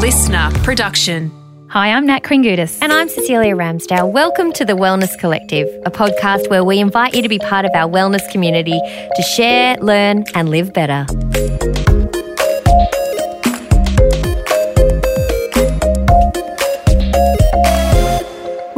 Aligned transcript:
listener 0.00 0.50
production. 0.64 1.30
Hi, 1.68 1.92
I'm 1.92 2.06
Nat 2.06 2.22
Kringoudis. 2.22 2.78
And 2.80 2.90
I'm 2.90 3.10
Cecelia 3.10 3.54
Ramsdale. 3.54 4.10
Welcome 4.10 4.50
to 4.54 4.64
the 4.64 4.72
Wellness 4.72 5.16
Collective, 5.18 5.68
a 5.84 5.90
podcast 5.90 6.48
where 6.48 6.64
we 6.64 6.78
invite 6.78 7.14
you 7.14 7.20
to 7.20 7.28
be 7.28 7.38
part 7.38 7.66
of 7.66 7.72
our 7.74 7.86
wellness 7.86 8.26
community 8.32 8.80
to 9.14 9.22
share, 9.22 9.76
learn, 9.76 10.24
and 10.34 10.48
live 10.48 10.72
better. 10.72 11.04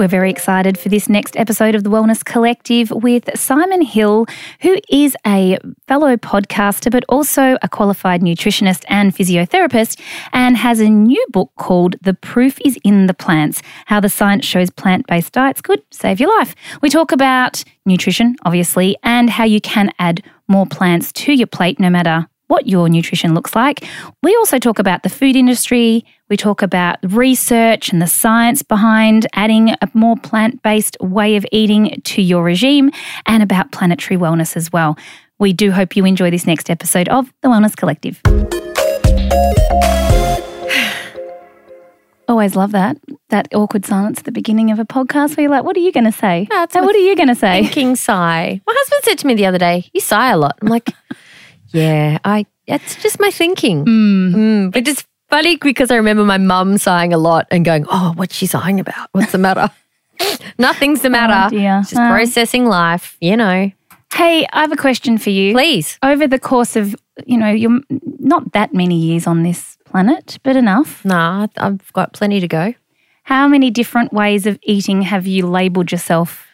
We're 0.03 0.09
very 0.09 0.30
excited 0.30 0.79
for 0.79 0.89
this 0.89 1.09
next 1.09 1.37
episode 1.37 1.77
of 1.77 1.85
the 1.85 1.91
Wellness 1.91 2.25
Collective 2.25 2.91
with 2.91 3.30
Simon 3.39 3.82
Hill, 3.82 4.27
who 4.61 4.80
is 4.91 5.17
a 5.25 5.59
fellow 5.86 6.17
podcaster, 6.17 6.91
but 6.91 7.05
also 7.09 7.57
a 7.62 7.68
qualified 7.68 8.21
nutritionist 8.21 8.85
and 8.89 9.14
physiotherapist, 9.14 10.00
and 10.32 10.57
has 10.57 10.81
a 10.81 10.89
new 10.89 11.25
book 11.31 11.53
called 11.57 11.95
The 12.03 12.14
Proof 12.14 12.59
is 12.64 12.76
in 12.82 13.07
the 13.07 13.14
Plants 13.14 13.62
How 13.86 14.00
the 14.00 14.09
Science 14.09 14.45
Shows 14.45 14.71
Plant 14.71 15.07
Based 15.07 15.32
Diets 15.32 15.62
Could 15.62 15.85
Save 15.93 16.18
Your 16.18 16.37
Life. 16.37 16.57
We 16.81 16.90
talk 16.90 17.12
about 17.12 17.62
nutrition, 17.87 18.34
obviously, 18.45 18.96
and 19.04 19.31
how 19.31 19.45
you 19.45 19.61
can 19.61 19.93
add 20.00 20.25
more 20.48 20.67
plants 20.67 21.12
to 21.12 21.32
your 21.32 21.46
plate 21.46 21.79
no 21.79 21.90
matter 21.90 22.26
what 22.53 22.67
your 22.67 22.87
nutrition 22.89 23.34
looks 23.34 23.57
like. 23.57 23.82
We 24.23 24.37
also 24.37 24.59
talk 24.59 24.79
about 24.79 25.04
the 25.04 25.09
food 25.09 25.37
industry. 25.37 26.04
We 26.32 26.39
talk 26.39 26.63
about 26.63 26.96
research 27.03 27.93
and 27.93 28.00
the 28.00 28.07
science 28.07 28.63
behind 28.63 29.27
adding 29.35 29.68
a 29.68 29.90
more 29.93 30.17
plant 30.17 30.63
based 30.63 30.96
way 30.99 31.36
of 31.36 31.45
eating 31.53 32.00
to 32.05 32.23
your 32.23 32.42
regime 32.42 32.91
and 33.27 33.42
about 33.42 33.70
planetary 33.70 34.19
wellness 34.19 34.56
as 34.56 34.73
well. 34.73 34.97
We 35.39 35.53
do 35.53 35.73
hope 35.73 35.95
you 35.95 36.06
enjoy 36.06 36.31
this 36.31 36.47
next 36.47 36.70
episode 36.70 37.11
of 37.11 37.31
The 37.42 37.48
Wellness 37.48 37.77
Collective. 37.77 38.19
Always 42.29 42.56
love 42.56 42.73
that 42.73 42.97
that 43.28 43.55
awkward 43.55 43.84
silence 43.84 44.21
at 44.21 44.25
the 44.25 44.33
beginning 44.33 44.71
of 44.71 44.78
a 44.78 44.87
podcast 44.87 45.37
where 45.37 45.43
you're 45.43 45.51
like, 45.51 45.65
"What 45.65 45.77
are 45.77 45.81
you 45.81 45.93
going 45.93 46.05
to 46.05 46.12
say? 46.12 46.49
So 46.71 46.83
what 46.83 46.97
are 46.97 46.99
you 46.99 47.15
going 47.15 47.28
to 47.28 47.34
say?" 47.34 47.65
Thinking 47.65 47.95
sigh. 47.95 48.59
My 48.67 48.75
husband 48.75 49.01
said 49.05 49.19
to 49.19 49.27
me 49.27 49.34
the 49.34 49.45
other 49.45 49.59
day, 49.59 49.91
You 49.93 50.01
sigh 50.01 50.31
a 50.31 50.39
lot. 50.39 50.59
I'm 50.62 50.69
like, 50.69 50.95
Yeah, 51.75 52.17
I. 52.25 52.47
It's 52.67 53.03
just 53.03 53.21
my 53.21 53.31
thinking. 53.31 53.84
Mm. 53.84 54.73
But 54.73 54.89
it's 54.89 55.05
funny 55.33 55.56
because 55.56 55.91
I 55.91 55.97
remember 55.97 56.25
my 56.25 56.36
mum 56.36 56.77
sighing 56.77 57.14
a 57.14 57.19
lot 57.19 57.47
and 57.50 57.64
going, 57.64 57.86
Oh, 57.91 58.12
what's 58.16 58.34
she 58.34 58.47
sighing 58.47 58.78
about? 58.78 59.08
What's 59.12 59.33
the 59.33 59.38
matter? 59.38 59.70
Nothing's 60.58 61.00
the 61.00 61.08
oh, 61.08 61.12
matter. 61.12 61.56
dear. 61.56 61.80
Just 61.80 61.94
Oh. 61.97 62.08
processing 62.11 62.66
life, 62.66 63.16
you 63.20 63.36
know. 63.36 63.70
Hey, 64.12 64.47
I 64.53 64.60
have 64.60 64.72
a 64.72 64.77
question 64.77 65.16
for 65.16 65.30
you. 65.30 65.55
Please. 65.55 65.98
Over 66.03 66.28
the 66.28 66.38
course 66.38 66.77
of, 66.77 66.94
you 67.25 67.38
know, 67.38 67.48
you're 67.50 67.80
not 68.19 68.53
that 68.53 68.75
many 68.75 68.97
years 68.98 69.27
on 69.27 69.42
this 69.42 69.78
planet, 69.86 70.38
but 70.42 70.55
enough. 70.55 71.03
Nah, 71.03 71.47
I've 71.56 71.91
got 71.94 72.12
plenty 72.12 72.38
to 72.41 72.47
go. 72.48 72.75
How 73.22 73.48
many 73.48 73.70
different 73.70 74.12
ways 74.12 74.47
of 74.47 74.58
eating 74.62 75.00
have 75.03 75.27
you 75.27 75.47
labeled 75.47 75.92
yourself 75.92 76.47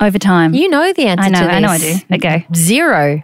over 0.00 0.18
time? 0.18 0.52
You 0.52 0.68
know 0.68 0.92
the 0.92 1.06
answer 1.06 1.26
I 1.26 1.28
know, 1.28 1.40
to 1.40 1.44
this. 1.46 1.54
I 1.54 1.60
know 1.60 1.68
I 1.68 1.78
do. 1.78 1.94
Okay. 2.16 2.46
Zero. 2.56 3.22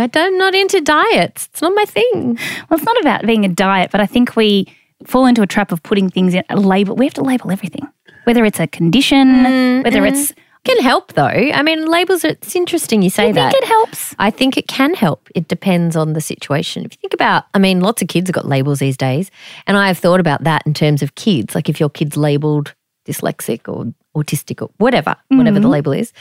I 0.00 0.06
don't, 0.06 0.32
I'm 0.34 0.38
not 0.38 0.54
into 0.54 0.80
diets. 0.80 1.48
It's 1.52 1.62
not 1.62 1.72
my 1.74 1.84
thing. 1.84 2.38
Well, 2.68 2.78
it's 2.78 2.84
not 2.84 3.00
about 3.00 3.26
being 3.26 3.44
a 3.44 3.48
diet, 3.48 3.90
but 3.90 4.00
I 4.00 4.06
think 4.06 4.36
we 4.36 4.66
fall 5.06 5.26
into 5.26 5.42
a 5.42 5.46
trap 5.46 5.72
of 5.72 5.82
putting 5.82 6.10
things 6.10 6.34
in 6.34 6.42
a 6.48 6.56
label. 6.56 6.96
We 6.96 7.06
have 7.06 7.14
to 7.14 7.22
label 7.22 7.50
everything, 7.50 7.86
whether 8.24 8.44
it's 8.44 8.60
a 8.60 8.66
condition, 8.66 9.28
Mm, 9.28 9.84
whether 9.84 10.04
it's. 10.06 10.32
Can 10.64 10.82
help 10.82 11.14
though. 11.14 11.22
I 11.22 11.62
mean, 11.62 11.86
labels. 11.86 12.24
Are, 12.26 12.30
it's 12.30 12.54
interesting 12.54 13.00
you 13.00 13.08
say 13.08 13.28
I 13.28 13.32
that. 13.32 13.46
I 13.46 13.50
think 13.52 13.62
it 13.62 13.68
helps. 13.68 14.14
I 14.18 14.30
think 14.30 14.56
it 14.58 14.66
can 14.68 14.92
help. 14.92 15.28
It 15.34 15.48
depends 15.48 15.96
on 15.96 16.12
the 16.12 16.20
situation. 16.20 16.84
If 16.84 16.92
you 16.92 16.98
think 17.00 17.14
about, 17.14 17.44
I 17.54 17.58
mean, 17.58 17.80
lots 17.80 18.02
of 18.02 18.08
kids 18.08 18.28
have 18.28 18.34
got 18.34 18.44
labels 18.44 18.80
these 18.80 18.96
days. 18.96 19.30
And 19.66 19.78
I 19.78 19.86
have 19.86 19.96
thought 19.96 20.20
about 20.20 20.44
that 20.44 20.66
in 20.66 20.74
terms 20.74 21.00
of 21.00 21.14
kids. 21.14 21.54
Like 21.54 21.70
if 21.70 21.80
your 21.80 21.88
kid's 21.88 22.18
labeled 22.18 22.74
dyslexic 23.06 23.66
or 23.66 23.94
autistic 24.20 24.60
or 24.60 24.68
whatever, 24.76 25.16
whatever 25.28 25.60
the 25.60 25.68
label 25.68 25.92
is, 25.92 26.12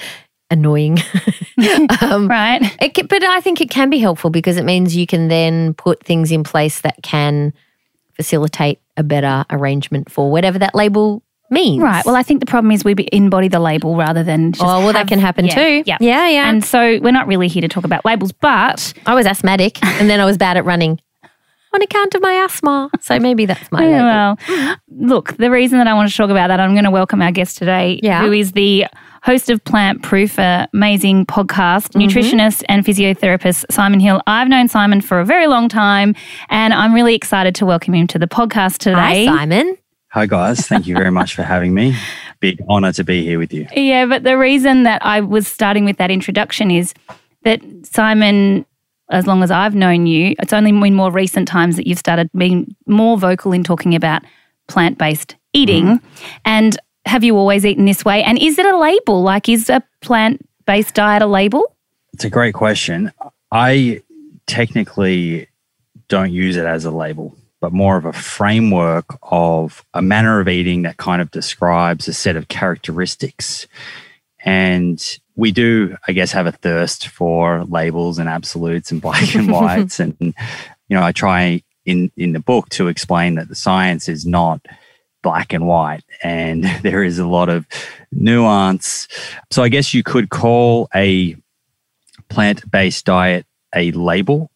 annoying. 0.49 0.97
um, 2.01 2.27
Right. 2.27 2.61
it 2.81 2.93
can, 2.93 3.07
but 3.07 3.23
I 3.23 3.41
think 3.41 3.61
it 3.61 3.69
can 3.69 3.89
be 3.89 3.99
helpful 3.99 4.29
because 4.29 4.57
it 4.57 4.63
means 4.65 4.95
you 4.95 5.07
can 5.07 5.27
then 5.27 5.73
put 5.73 6.03
things 6.03 6.31
in 6.31 6.43
place 6.43 6.81
that 6.81 6.95
can 7.03 7.53
facilitate 8.13 8.79
a 8.95 9.03
better 9.03 9.45
arrangement 9.49 10.11
for 10.11 10.31
whatever 10.31 10.57
that 10.59 10.73
label 10.73 11.21
means. 11.49 11.81
Right. 11.81 12.05
Well, 12.05 12.15
I 12.15 12.23
think 12.23 12.39
the 12.39 12.45
problem 12.45 12.71
is 12.71 12.83
we 12.83 12.95
embody 13.11 13.47
the 13.47 13.59
label 13.59 13.95
rather 13.95 14.23
than. 14.23 14.51
Just 14.53 14.63
Oh, 14.63 14.79
well, 14.83 14.93
that 14.93 15.07
can 15.07 15.19
happen 15.19 15.45
yeah, 15.45 15.55
too. 15.55 15.83
Yeah. 15.85 15.97
Yeah, 15.99 16.27
yeah. 16.27 16.49
And 16.49 16.63
so 16.63 16.99
we're 16.99 17.11
not 17.11 17.27
really 17.27 17.47
here 17.47 17.61
to 17.61 17.67
talk 17.67 17.83
about 17.85 18.03
labels, 18.05 18.31
but 18.31 18.93
I 19.05 19.13
was 19.13 19.25
asthmatic 19.25 19.83
and 19.83 20.09
then 20.09 20.19
I 20.19 20.25
was 20.25 20.37
bad 20.37 20.57
at 20.57 20.65
running 20.65 20.99
on 21.77 21.83
account 21.83 22.15
of 22.15 22.21
my 22.21 22.33
asthma. 22.43 22.89
So 23.01 23.19
maybe 23.19 23.45
that's 23.45 23.71
my 23.71 23.81
label. 23.85 24.37
well, 24.49 24.77
look, 24.89 25.37
the 25.37 25.51
reason 25.51 25.77
that 25.77 25.85
I 25.87 25.93
want 25.93 26.09
to 26.09 26.15
talk 26.17 26.29
about 26.31 26.47
that, 26.47 26.59
I'm 26.59 26.73
going 26.73 26.85
to 26.85 26.91
welcome 26.91 27.21
our 27.21 27.31
guest 27.31 27.57
today, 27.57 27.99
Yeah. 28.01 28.21
who 28.25 28.31
is 28.31 28.53
the 28.53 28.87
host 29.21 29.49
of 29.51 29.63
Plant 29.63 30.01
Proof, 30.01 30.39
an 30.39 30.67
amazing 30.73 31.25
podcast, 31.27 31.89
Mm-hmm. 31.93 32.01
nutritionist 32.01 32.63
and 32.67 32.83
physiotherapist, 32.83 33.65
Simon 33.69 33.99
Hill. 33.99 34.21
I've 34.25 34.47
known 34.47 34.67
Simon 34.67 35.01
for 35.01 35.19
a 35.19 35.25
very 35.25 35.45
long 35.47 35.69
time, 35.69 36.15
and 36.49 36.73
I'm 36.73 36.93
really 36.95 37.13
excited 37.13 37.53
to 37.55 37.65
welcome 37.65 37.93
him 37.93 38.07
to 38.07 38.17
the 38.19 38.27
podcast 38.27 38.79
today. 38.79 39.25
Hi, 39.25 39.37
Simon. 39.37 39.77
Hi, 40.13 40.25
guys. 40.25 40.65
Thank 40.67 40.87
you 40.87 40.95
very 40.95 41.11
much 41.11 41.35
for 41.35 41.43
having 41.43 41.73
me. 41.75 41.95
Big 42.39 42.59
honor 42.67 42.91
to 42.93 43.03
be 43.03 43.23
here 43.23 43.37
with 43.37 43.53
you. 43.53 43.67
Yeah, 43.75 44.05
but 44.07 44.23
the 44.23 44.37
reason 44.37 44.83
that 44.83 45.05
I 45.05 45.21
was 45.21 45.47
starting 45.47 45.85
with 45.85 45.97
that 45.97 46.09
introduction 46.09 46.71
is 46.71 46.93
that 47.43 47.61
Simon, 47.83 48.65
as 49.09 49.27
long 49.27 49.43
as 49.43 49.51
I've 49.51 49.75
known 49.75 50.05
you, 50.05 50.35
it's 50.39 50.53
only 50.53 50.71
in 50.71 50.93
more 50.93 51.11
recent 51.11 51.47
times 51.47 51.75
that 51.77 51.87
you've 51.87 51.99
started 51.99 52.29
being 52.35 52.75
more 52.85 53.17
vocal 53.17 53.53
in 53.53 53.63
talking 53.63 53.95
about 53.95 54.23
plant 54.67 54.97
based 54.97 55.35
eating. 55.53 55.85
Mm-hmm. 55.85 56.05
And 56.45 56.77
have 57.05 57.23
you 57.23 57.37
always 57.37 57.65
eaten 57.65 57.85
this 57.85 58.03
way? 58.03 58.23
And 58.23 58.37
is 58.37 58.57
it 58.57 58.65
a 58.65 58.77
label? 58.77 59.23
Like, 59.23 59.47
is 59.47 59.69
a 59.69 59.81
plant 60.01 60.45
based 60.65 60.93
diet 60.93 61.21
a 61.21 61.27
label? 61.27 61.75
It's 62.13 62.25
a 62.25 62.29
great 62.29 62.53
question. 62.53 63.11
I 63.51 64.01
technically 64.45 65.47
don't 66.09 66.31
use 66.31 66.57
it 66.57 66.65
as 66.65 66.85
a 66.85 66.91
label, 66.91 67.35
but 67.61 67.71
more 67.71 67.97
of 67.97 68.05
a 68.05 68.13
framework 68.13 69.05
of 69.23 69.85
a 69.93 70.01
manner 70.01 70.39
of 70.39 70.47
eating 70.47 70.81
that 70.83 70.97
kind 70.97 71.21
of 71.21 71.31
describes 71.31 72.07
a 72.07 72.13
set 72.13 72.35
of 72.35 72.47
characteristics. 72.47 73.67
And 74.39 75.01
we 75.37 75.51
do, 75.51 75.95
I 76.07 76.11
guess, 76.11 76.31
have 76.33 76.47
a 76.47 76.51
thirst 76.51 77.07
for 77.07 77.63
labels 77.65 78.17
and 78.17 78.27
absolutes 78.27 78.91
and 78.91 79.01
black 79.01 79.35
and 79.35 79.49
whites. 79.51 79.99
and, 79.99 80.17
you 80.19 80.33
know, 80.89 81.03
I 81.03 81.11
try 81.13 81.63
in, 81.85 82.11
in 82.17 82.33
the 82.33 82.39
book 82.39 82.67
to 82.69 82.87
explain 82.87 83.35
that 83.35 83.47
the 83.47 83.55
science 83.55 84.09
is 84.09 84.25
not 84.25 84.65
black 85.21 85.53
and 85.53 85.67
white 85.67 86.03
and 86.23 86.63
there 86.81 87.03
is 87.03 87.19
a 87.19 87.27
lot 87.27 87.49
of 87.49 87.65
nuance. 88.11 89.07
So 89.51 89.63
I 89.63 89.69
guess 89.69 89.93
you 89.93 90.03
could 90.03 90.29
call 90.29 90.89
a 90.93 91.37
plant 92.29 92.69
based 92.69 93.05
diet 93.05 93.45
a 93.75 93.91
label, 93.91 94.49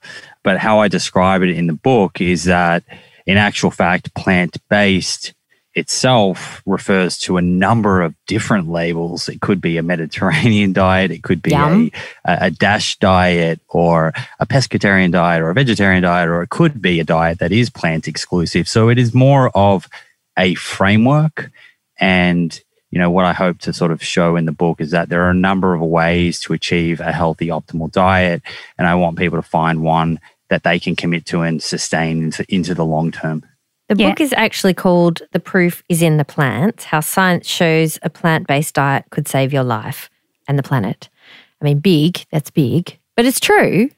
but 0.44 0.58
how 0.58 0.80
I 0.80 0.88
describe 0.88 1.44
it 1.44 1.50
in 1.50 1.68
the 1.68 1.74
book 1.74 2.20
is 2.20 2.46
that 2.46 2.84
in 3.28 3.38
actual 3.38 3.70
fact, 3.70 4.14
plant 4.16 4.58
based 4.68 5.34
itself 5.74 6.62
refers 6.66 7.18
to 7.18 7.38
a 7.38 7.42
number 7.42 8.02
of 8.02 8.14
different 8.28 8.70
labels. 8.70 9.30
It 9.30 9.42
could 9.42 9.62
be 9.62 9.78
a 9.78 9.84
Mediterranean 9.84 10.74
diet, 10.86 11.12
it 11.12 11.24
could 11.24 11.42
be 11.42 11.54
a, 11.54 11.58
Yum. 11.58 11.92
a, 12.26 12.38
a 12.42 12.52
DASH 12.52 12.98
diet, 12.98 13.60
or 13.70 14.14
a 14.40 14.46
pescatarian 14.46 15.12
diet, 15.12 15.42
or 15.42 15.50
a 15.50 15.54
vegetarian 15.54 16.04
diet, 16.04 16.28
or 16.28 16.44
it 16.44 16.50
could 16.50 16.82
be 16.82 17.00
a 17.00 17.06
diet 17.06 17.40
that 17.40 17.52
is 17.52 17.70
plant 17.70 18.08
exclusive. 18.08 18.68
So 18.68 18.90
it 18.90 18.98
is 18.98 19.14
more 19.14 19.50
of 19.56 19.88
a 20.38 20.56
framework. 20.56 21.52
And, 22.00 22.60
you 22.90 23.00
know, 23.00 23.12
what 23.12 23.26
I 23.26 23.34
hope 23.34 23.60
to 23.60 23.74
sort 23.74 23.92
of 23.92 24.04
show 24.04 24.36
in 24.36 24.46
the 24.46 24.52
book 24.52 24.82
is 24.82 24.92
that 24.92 25.10
there 25.10 25.24
are 25.24 25.30
a 25.30 25.36
number 25.36 25.74
of 25.74 25.82
ways 25.82 26.40
to 26.42 26.54
achieve 26.54 27.00
a 27.00 27.12
healthy, 27.12 27.48
optimal 27.48 27.92
diet. 27.92 28.42
And 28.78 28.88
I 28.88 28.96
want 28.96 29.18
people 29.18 29.38
to 29.38 29.48
find 29.48 29.84
one 29.84 30.20
that 30.50 30.64
they 30.64 30.80
can 30.80 30.98
commit 30.98 31.26
to 31.28 31.42
and 31.42 31.64
sustain 31.64 32.24
into, 32.24 32.46
into 32.54 32.74
the 32.74 32.86
long 32.86 33.12
term. 33.12 33.46
The 33.92 33.98
Yeah. 33.98 34.10
book 34.12 34.22
is 34.22 34.34
actually 34.38 34.74
called 34.74 35.22
The 35.34 35.40
Proof 35.42 35.84
is 35.90 36.02
in 36.02 36.16
the 36.16 36.24
Plants 36.24 36.86
How 36.86 37.02
Science 37.02 37.46
Shows 37.46 38.00
a 38.02 38.10
Plant 38.10 38.48
Based 38.48 38.74
Diet 38.74 39.04
Could 39.10 39.28
Save 39.28 39.52
Your 39.52 39.66
Life 39.66 40.10
and 40.48 40.58
the 40.58 40.64
Planet. 40.64 41.10
I 41.62 41.66
mean, 41.66 41.80
big, 41.80 42.26
that's 42.32 42.50
big, 42.50 42.98
but 43.18 43.26
it's 43.26 43.42
true. 43.42 43.90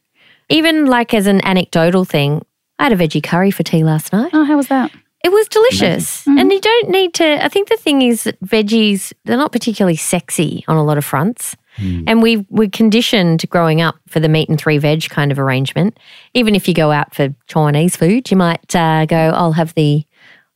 Even 0.49 0.87
like 0.87 1.13
as 1.13 1.27
an 1.27 1.45
anecdotal 1.45 2.05
thing, 2.05 2.43
I 2.79 2.85
had 2.85 2.91
a 2.91 2.95
veggie 2.95 3.21
curry 3.21 3.51
for 3.51 3.61
tea 3.61 3.83
last 3.83 4.11
night. 4.11 4.31
Oh, 4.33 4.45
how 4.45 4.57
was 4.57 4.67
that? 4.69 4.89
It 5.23 5.31
was 5.31 5.47
delicious. 5.47 6.21
Mm-hmm. 6.23 6.39
And 6.39 6.51
you 6.51 6.59
don't 6.59 6.89
need 6.89 7.13
to, 7.13 7.45
I 7.45 7.47
think 7.47 7.69
the 7.69 7.77
thing 7.77 8.01
is 8.01 8.23
that 8.23 8.41
veggies, 8.43 9.13
they're 9.25 9.37
not 9.37 9.51
particularly 9.51 9.95
sexy 9.95 10.65
on 10.67 10.75
a 10.75 10.83
lot 10.83 10.97
of 10.97 11.05
fronts. 11.05 11.55
And 11.77 12.21
we 12.21 12.45
we're 12.49 12.69
conditioned 12.69 13.43
growing 13.49 13.81
up 13.81 13.95
for 14.07 14.19
the 14.19 14.29
meat 14.29 14.47
and 14.49 14.59
three 14.59 14.77
veg 14.77 15.09
kind 15.09 15.31
of 15.31 15.39
arrangement. 15.39 15.97
Even 16.33 16.55
if 16.55 16.67
you 16.67 16.73
go 16.73 16.91
out 16.91 17.13
for 17.15 17.33
Chinese 17.47 17.95
food, 17.95 18.29
you 18.31 18.37
might 18.37 18.75
uh, 18.75 19.05
go, 19.05 19.15
I'll 19.17 19.53
have 19.53 19.73
the 19.73 20.05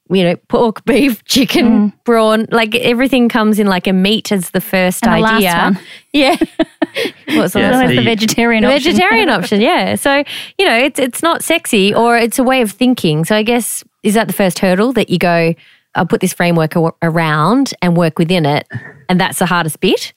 you 0.10 0.24
know, 0.24 0.36
pork, 0.48 0.86
beef, 0.86 1.22
chicken, 1.26 1.92
brawn, 2.06 2.48
like 2.50 2.74
everything 2.76 3.28
comes 3.28 3.60
in 3.60 3.68
like 3.68 3.88
a 3.88 3.92
meat 3.94 4.32
as 4.32 4.52
the 4.52 4.62
first 4.62 5.06
And 5.06 5.22
the 5.22 5.28
idea. 5.28 5.48
last 5.50 5.76
one. 5.76 5.84
Yeah. 6.14 6.36
What's 7.36 7.54
the 7.54 7.60
Yeah, 7.60 7.88
the 7.88 7.96
the- 7.96 8.04
vegetarian 8.04 8.64
The 8.64 8.74
option. 8.74 8.94
vegetarian 8.94 9.30
option, 9.38 9.60
yeah. 9.62 9.96
So, 9.96 10.24
you 10.58 10.66
know, 10.66 10.78
it's 10.78 10.98
it's 11.00 11.22
not 11.22 11.44
sexy 11.44 11.94
or 11.94 12.16
it's 12.18 12.40
a 12.40 12.44
way 12.44 12.62
of 12.62 12.72
thinking. 12.72 13.26
So 13.26 13.36
I 13.36 13.44
guess 13.44 13.84
is 14.04 14.14
that 14.14 14.28
the 14.28 14.34
first 14.34 14.60
hurdle 14.60 14.94
that 14.94 15.10
you 15.10 15.18
go, 15.18 15.54
I'll 15.96 16.06
put 16.06 16.22
this 16.22 16.32
framework 16.34 16.76
around 17.02 17.74
and 17.82 17.98
work 17.98 18.18
within 18.18 18.46
it. 18.46 18.66
And 19.10 19.20
that's 19.20 19.40
the 19.40 19.46
hardest 19.46 19.80
bit. 19.82 20.14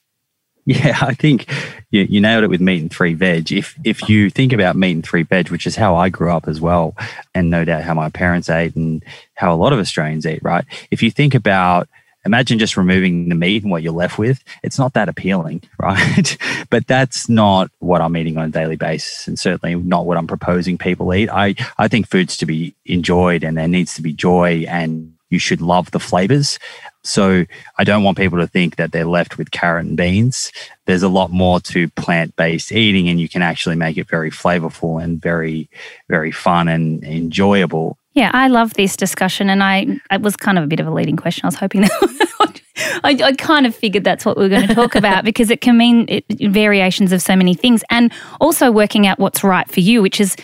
Yeah, 0.65 0.97
I 1.01 1.13
think 1.13 1.51
you, 1.89 2.01
you 2.03 2.21
nailed 2.21 2.43
it 2.43 2.49
with 2.49 2.61
meat 2.61 2.81
and 2.81 2.91
three 2.91 3.13
veg. 3.13 3.51
If 3.51 3.75
if 3.83 4.07
you 4.07 4.29
think 4.29 4.53
about 4.53 4.75
meat 4.75 4.91
and 4.91 5.03
three 5.03 5.23
veg, 5.23 5.49
which 5.49 5.65
is 5.65 5.75
how 5.75 5.95
I 5.95 6.09
grew 6.09 6.31
up 6.31 6.47
as 6.47 6.61
well, 6.61 6.95
and 7.33 7.49
no 7.49 7.65
doubt 7.65 7.83
how 7.83 7.93
my 7.93 8.09
parents 8.09 8.49
ate 8.49 8.75
and 8.75 9.03
how 9.33 9.53
a 9.53 9.57
lot 9.57 9.73
of 9.73 9.79
Australians 9.79 10.25
eat, 10.25 10.43
right? 10.43 10.65
If 10.91 11.01
you 11.01 11.09
think 11.09 11.33
about 11.33 11.89
imagine 12.25 12.59
just 12.59 12.77
removing 12.77 13.29
the 13.29 13.35
meat 13.35 13.63
and 13.63 13.71
what 13.71 13.81
you're 13.81 13.91
left 13.91 14.19
with, 14.19 14.43
it's 14.61 14.77
not 14.77 14.93
that 14.93 15.09
appealing, 15.09 15.63
right? 15.79 16.37
but 16.69 16.85
that's 16.85 17.27
not 17.27 17.71
what 17.79 18.01
I'm 18.01 18.15
eating 18.15 18.37
on 18.37 18.45
a 18.45 18.49
daily 18.49 18.75
basis, 18.75 19.27
and 19.27 19.39
certainly 19.39 19.75
not 19.75 20.05
what 20.05 20.17
I'm 20.17 20.27
proposing 20.27 20.77
people 20.77 21.13
eat. 21.13 21.29
I 21.29 21.55
I 21.77 21.87
think 21.87 22.07
food's 22.07 22.37
to 22.37 22.45
be 22.45 22.75
enjoyed, 22.85 23.43
and 23.43 23.57
there 23.57 23.67
needs 23.67 23.95
to 23.95 24.01
be 24.01 24.13
joy, 24.13 24.65
and 24.67 25.13
you 25.31 25.39
should 25.39 25.61
love 25.61 25.89
the 25.91 25.99
flavors. 25.99 26.59
So 27.03 27.45
I 27.77 27.83
don't 27.83 28.03
want 28.03 28.17
people 28.17 28.39
to 28.39 28.47
think 28.47 28.75
that 28.75 28.91
they're 28.91 29.05
left 29.05 29.37
with 29.37 29.51
carrot 29.51 29.85
and 29.85 29.97
beans. 29.97 30.51
There's 30.85 31.03
a 31.03 31.09
lot 31.09 31.31
more 31.31 31.59
to 31.61 31.89
plant 31.89 32.35
based 32.35 32.71
eating, 32.71 33.09
and 33.09 33.19
you 33.19 33.27
can 33.27 33.41
actually 33.41 33.75
make 33.75 33.97
it 33.97 34.07
very 34.07 34.29
flavorful 34.29 35.03
and 35.03 35.21
very, 35.21 35.69
very 36.09 36.31
fun 36.31 36.67
and 36.67 37.03
enjoyable. 37.03 37.97
Yeah, 38.13 38.29
I 38.33 38.49
love 38.49 38.73
this 38.73 38.97
discussion, 38.97 39.49
and 39.49 39.63
I 39.63 39.99
it 40.11 40.21
was 40.21 40.35
kind 40.35 40.57
of 40.57 40.65
a 40.65 40.67
bit 40.67 40.79
of 40.79 40.87
a 40.87 40.91
leading 40.91 41.15
question. 41.15 41.45
I 41.45 41.47
was 41.47 41.55
hoping 41.55 41.81
that 41.81 42.61
I, 43.03 43.17
I 43.23 43.33
kind 43.33 43.65
of 43.65 43.75
figured 43.75 44.03
that's 44.03 44.25
what 44.25 44.37
we 44.37 44.43
were 44.43 44.49
going 44.49 44.67
to 44.67 44.75
talk 44.75 44.95
about 44.95 45.23
because 45.23 45.49
it 45.49 45.61
can 45.61 45.77
mean 45.77 46.05
it, 46.07 46.25
variations 46.51 47.11
of 47.11 47.21
so 47.21 47.35
many 47.35 47.53
things, 47.53 47.83
and 47.89 48.11
also 48.39 48.71
working 48.71 49.07
out 49.07 49.17
what's 49.17 49.43
right 49.43 49.69
for 49.71 49.79
you, 49.79 50.01
which 50.01 50.19
is 50.19 50.35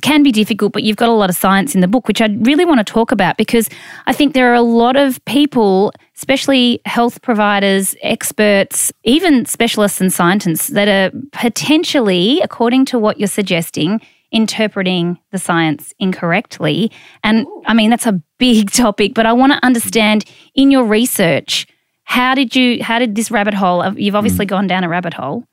can 0.00 0.22
be 0.22 0.32
difficult, 0.32 0.72
but 0.72 0.82
you've 0.82 0.96
got 0.96 1.08
a 1.08 1.12
lot 1.12 1.28
of 1.28 1.36
science 1.36 1.74
in 1.74 1.80
the 1.80 1.88
book, 1.88 2.08
which 2.08 2.22
I 2.22 2.26
really 2.40 2.64
want 2.64 2.78
to 2.78 2.84
talk 2.84 3.12
about 3.12 3.36
because 3.36 3.68
I 4.06 4.12
think 4.12 4.32
there 4.32 4.50
are 4.50 4.54
a 4.54 4.62
lot 4.62 4.96
of 4.96 5.22
people, 5.26 5.92
especially 6.16 6.80
health 6.86 7.20
providers, 7.20 7.94
experts, 8.02 8.90
even 9.04 9.44
specialists 9.44 10.00
and 10.00 10.12
scientists, 10.12 10.68
that 10.68 10.88
are 10.88 11.16
potentially, 11.32 12.40
according 12.40 12.86
to 12.86 12.98
what 12.98 13.18
you're 13.18 13.28
suggesting, 13.28 14.00
interpreting 14.30 15.18
the 15.30 15.38
science 15.38 15.92
incorrectly. 15.98 16.90
And 17.22 17.46
I 17.66 17.74
mean, 17.74 17.90
that's 17.90 18.06
a 18.06 18.20
big 18.38 18.70
topic, 18.72 19.12
but 19.14 19.26
I 19.26 19.32
want 19.34 19.52
to 19.52 19.64
understand 19.64 20.24
in 20.54 20.70
your 20.70 20.84
research, 20.84 21.66
how 22.04 22.34
did 22.34 22.56
you, 22.56 22.82
how 22.82 22.98
did 22.98 23.14
this 23.14 23.30
rabbit 23.30 23.54
hole, 23.54 23.96
you've 23.98 24.16
obviously 24.16 24.46
gone 24.46 24.66
down 24.66 24.84
a 24.84 24.88
rabbit 24.88 25.14
hole. 25.14 25.44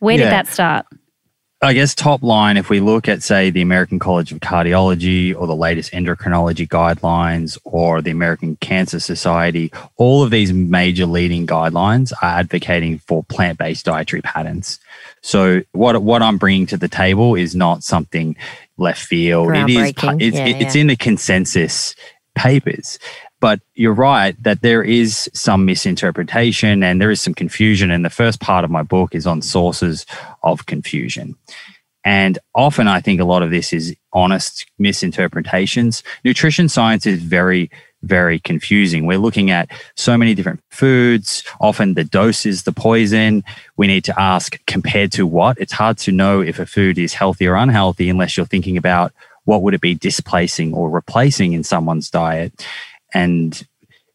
Where 0.00 0.16
did 0.16 0.26
that 0.26 0.48
start? 0.48 0.86
I 1.64 1.74
guess 1.74 1.94
top 1.94 2.24
line, 2.24 2.56
if 2.56 2.68
we 2.68 2.80
look 2.80 3.08
at, 3.08 3.22
say, 3.22 3.50
the 3.50 3.62
American 3.62 4.00
College 4.00 4.32
of 4.32 4.40
Cardiology 4.40 5.32
or 5.32 5.46
the 5.46 5.54
latest 5.54 5.92
endocrinology 5.92 6.66
guidelines 6.66 7.56
or 7.62 8.02
the 8.02 8.10
American 8.10 8.56
Cancer 8.56 8.98
Society, 8.98 9.72
all 9.96 10.24
of 10.24 10.32
these 10.32 10.52
major 10.52 11.06
leading 11.06 11.46
guidelines 11.46 12.12
are 12.20 12.40
advocating 12.40 12.98
for 12.98 13.22
plant 13.22 13.58
based 13.58 13.84
dietary 13.84 14.22
patterns. 14.22 14.80
So, 15.20 15.62
what, 15.70 16.02
what 16.02 16.20
I'm 16.20 16.36
bringing 16.36 16.66
to 16.66 16.76
the 16.76 16.88
table 16.88 17.36
is 17.36 17.54
not 17.54 17.84
something 17.84 18.34
left 18.76 19.00
field. 19.00 19.54
It 19.54 19.70
is, 19.70 19.94
it's, 20.18 20.36
Yeah, 20.36 20.46
it's 20.46 20.74
yeah. 20.74 20.80
in 20.80 20.88
the 20.88 20.96
consensus 20.96 21.94
papers. 22.34 22.98
But 23.42 23.60
you're 23.74 23.92
right 23.92 24.40
that 24.44 24.62
there 24.62 24.84
is 24.84 25.28
some 25.34 25.64
misinterpretation 25.64 26.84
and 26.84 27.00
there 27.00 27.10
is 27.10 27.20
some 27.20 27.34
confusion. 27.34 27.90
And 27.90 28.04
the 28.04 28.10
first 28.10 28.38
part 28.38 28.64
of 28.64 28.70
my 28.70 28.84
book 28.84 29.16
is 29.16 29.26
on 29.26 29.42
sources 29.42 30.06
of 30.44 30.66
confusion. 30.66 31.34
And 32.04 32.38
often 32.54 32.86
I 32.86 33.00
think 33.00 33.20
a 33.20 33.24
lot 33.24 33.42
of 33.42 33.50
this 33.50 33.72
is 33.72 33.96
honest 34.12 34.66
misinterpretations. 34.78 36.04
Nutrition 36.24 36.68
science 36.68 37.04
is 37.04 37.20
very, 37.20 37.68
very 38.02 38.38
confusing. 38.38 39.06
We're 39.06 39.18
looking 39.18 39.50
at 39.50 39.68
so 39.96 40.16
many 40.16 40.36
different 40.36 40.60
foods. 40.70 41.42
Often 41.60 41.94
the 41.94 42.04
dose 42.04 42.46
is 42.46 42.62
the 42.62 42.72
poison. 42.72 43.42
We 43.76 43.88
need 43.88 44.04
to 44.04 44.20
ask 44.20 44.56
compared 44.66 45.10
to 45.12 45.26
what? 45.26 45.58
It's 45.58 45.72
hard 45.72 45.98
to 45.98 46.12
know 46.12 46.42
if 46.42 46.60
a 46.60 46.66
food 46.66 46.96
is 46.96 47.12
healthy 47.12 47.48
or 47.48 47.56
unhealthy 47.56 48.08
unless 48.08 48.36
you're 48.36 48.46
thinking 48.46 48.76
about 48.76 49.12
what 49.44 49.62
would 49.62 49.74
it 49.74 49.80
be 49.80 49.94
displacing 49.96 50.72
or 50.72 50.88
replacing 50.88 51.52
in 51.52 51.64
someone's 51.64 52.08
diet. 52.08 52.64
And 53.14 53.66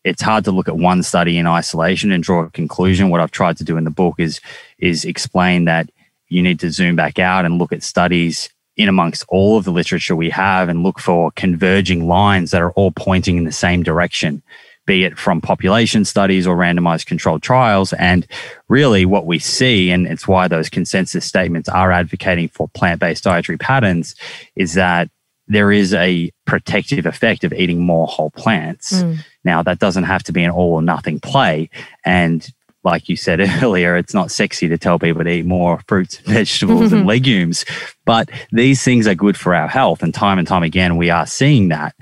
it's 0.04 0.22
hard 0.22 0.46
to 0.46 0.52
look 0.52 0.68
at 0.68 0.78
one 0.78 1.04
study 1.04 1.38
in 1.38 1.48
isolation 1.48 2.12
and 2.12 2.24
draw 2.24 2.44
a 2.44 2.50
conclusion. 2.50 3.10
What 3.10 3.20
I've 3.20 3.32
tried 3.32 3.58
to 3.58 3.64
do 3.64 3.78
in 3.78 3.84
the 3.84 3.90
book 3.90 4.16
is 4.18 4.40
is 4.80 5.06
explain 5.06 5.66
that 5.66 5.90
you 6.30 6.42
need 6.42 6.60
to 6.60 6.72
zoom 6.72 6.96
back 6.96 7.20
out 7.20 7.46
and 7.46 7.58
look 7.58 7.72
at 7.72 7.84
studies 7.84 8.50
in 8.78 8.88
amongst 8.88 9.26
all 9.28 9.58
of 9.58 9.66
the 9.66 9.72
literature 9.72 10.16
we 10.16 10.30
have 10.30 10.70
and 10.70 10.84
look 10.84 11.00
for 11.00 11.32
converging 11.32 12.08
lines 12.08 12.52
that 12.52 12.62
are 12.62 12.72
all 12.72 12.92
pointing 12.92 13.38
in 13.38 13.44
the 13.44 13.52
same 13.52 13.82
direction, 13.82 14.42
be 14.86 15.04
it 15.04 15.18
from 15.18 15.42
population 15.42 16.06
studies 16.06 16.46
or 16.46 16.56
randomized 16.56 17.08
controlled 17.08 17.42
trials. 17.42 17.92
And 17.94 18.28
really, 18.70 19.06
what 19.06 19.26
we 19.26 19.40
see, 19.40 19.90
and 19.90 20.06
it's 20.06 20.28
why 20.28 20.48
those 20.48 20.70
consensus 20.70 21.26
statements 21.26 21.68
are 21.70 21.92
advocating 21.92 22.50
for 22.50 22.70
plant 22.70 23.00
based 23.00 23.24
dietary 23.24 23.58
patterns, 23.58 24.16
is 24.56 24.76
that 24.76 25.10
there 25.48 25.72
is 25.72 25.94
a 25.94 26.32
protective 26.46 27.06
effect 27.06 27.44
of 27.44 27.54
eating 27.54 27.80
more 27.80 28.08
whole 28.08 28.32
plants. 28.32 29.02
Mm. 29.02 29.20
Now, 29.44 29.64
that 29.64 29.80
doesn't 29.80 30.04
have 30.04 30.24
to 30.24 30.34
be 30.34 30.44
an 30.44 30.52
all 30.52 30.74
or 30.74 30.82
nothing 30.82 31.20
play. 31.20 31.70
And 32.06 32.48
like 32.84 33.10
you 33.10 33.16
said 33.16 33.40
earlier, 33.64 33.96
it's 33.96 34.14
not 34.14 34.32
sexy 34.32 34.68
to 34.70 34.78
tell 34.78 35.00
people 35.00 35.24
to 35.24 35.30
eat 35.30 35.46
more 35.46 35.80
fruits 35.88 36.18
vegetables 36.18 36.92
and 36.92 37.06
legumes, 37.14 37.66
but 38.06 38.30
these 38.52 38.84
things 38.84 39.08
are 39.08 39.16
good 39.16 39.38
for 39.38 39.56
our 39.56 39.68
health. 39.68 40.04
And 40.04 40.14
time 40.14 40.40
and 40.40 40.48
time 40.48 40.64
again, 40.64 40.98
we 40.98 41.10
are 41.10 41.26
seeing 41.26 41.70
that. 41.70 41.96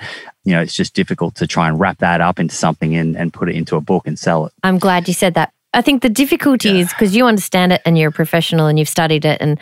You 0.44 0.54
know, 0.54 0.62
it's 0.62 0.76
just 0.76 0.94
difficult 0.94 1.36
to 1.36 1.48
try 1.48 1.68
and 1.68 1.80
wrap 1.80 1.98
that 2.00 2.22
up 2.22 2.40
into 2.40 2.56
something 2.56 2.96
and, 2.96 3.18
and 3.18 3.34
put 3.34 3.50
it 3.50 3.56
into 3.56 3.76
a 3.76 3.82
book 3.82 4.06
and 4.08 4.18
sell 4.18 4.46
it. 4.46 4.54
I'm 4.64 4.78
glad 4.78 5.08
you 5.08 5.14
said 5.14 5.34
that. 5.34 5.52
I 5.74 5.82
think 5.82 6.04
the 6.04 6.10
difficulty 6.10 6.80
is 6.80 6.90
because 6.90 7.16
you 7.16 7.26
understand 7.26 7.74
it 7.74 7.82
and 7.84 7.98
you're 7.98 8.10
a 8.10 8.14
professional 8.14 8.68
and 8.68 8.80
you've 8.80 8.88
studied 8.88 9.26
it. 9.26 9.42
And, 9.42 9.60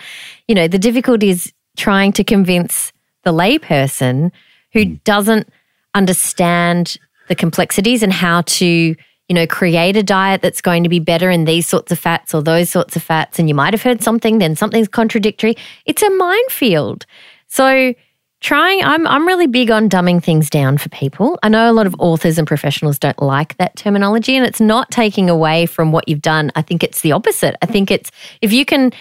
you 0.47 0.53
know, 0.53 0.68
the 0.68 0.77
difficulty 0.77 1.30
is 1.30 1.51
trying 1.75 2.12
to 2.13 2.24
convince 2.24 2.93
the 3.24 3.34
layperson 3.34 4.31
who 4.74 4.84
hmm. 4.84 4.94
doesn't 5.04 5.50
understand 5.94 6.98
the 7.28 7.36
complexities 7.36 8.04
and 8.04 8.12
how 8.12 8.42
to, 8.42 8.66
you 8.66 8.96
know, 9.30 9.48
create 9.48 9.96
a 9.96 10.04
diet 10.04 10.42
that's 10.42 10.62
going 10.62 10.84
to 10.84 10.90
be 10.90 11.00
better 11.00 11.30
in 11.30 11.46
these 11.46 11.68
sorts 11.68 11.92
of 11.92 12.00
fats 12.00 12.34
or 12.34 12.42
those 12.42 12.70
sorts 12.70 12.96
of 12.96 13.04
fats. 13.04 13.40
And 13.40 13.48
you 13.48 13.56
might 13.56 13.74
have 13.74 13.81
heard 13.81 14.04
something, 14.04 14.40
then 14.40 14.56
something's 14.56 14.88
contradictory. 14.88 15.56
It's 15.86 16.02
a 16.02 16.10
minefield. 16.10 17.06
So, 17.48 17.94
trying 18.42 18.84
I'm 18.84 19.08
I'm 19.08 19.26
really 19.26 19.48
big 19.48 19.72
on 19.72 19.90
dumbing 19.90 20.22
things 20.22 20.50
down 20.50 20.78
for 20.78 20.90
people. 20.90 21.40
I 21.42 21.50
know 21.50 21.71
a 21.71 21.74
lot 21.74 21.88
of 21.88 21.95
authors 21.97 22.38
and 22.38 22.45
professionals 22.45 23.00
don't 23.00 23.21
like 23.21 23.57
that 23.57 23.76
terminology 23.78 24.36
and 24.36 24.45
it's 24.45 24.59
not 24.59 24.92
taking 24.92 25.30
away 25.30 25.66
from 25.66 25.92
what 25.92 26.09
you've 26.09 26.21
done. 26.21 26.52
I 26.56 26.62
think 26.62 26.83
it's 26.83 27.02
the 27.02 27.14
opposite. 27.14 27.56
I 27.62 27.68
think 27.68 27.90
it's 27.90 28.12
if 28.42 28.52
you 28.52 28.66
can 28.66 28.92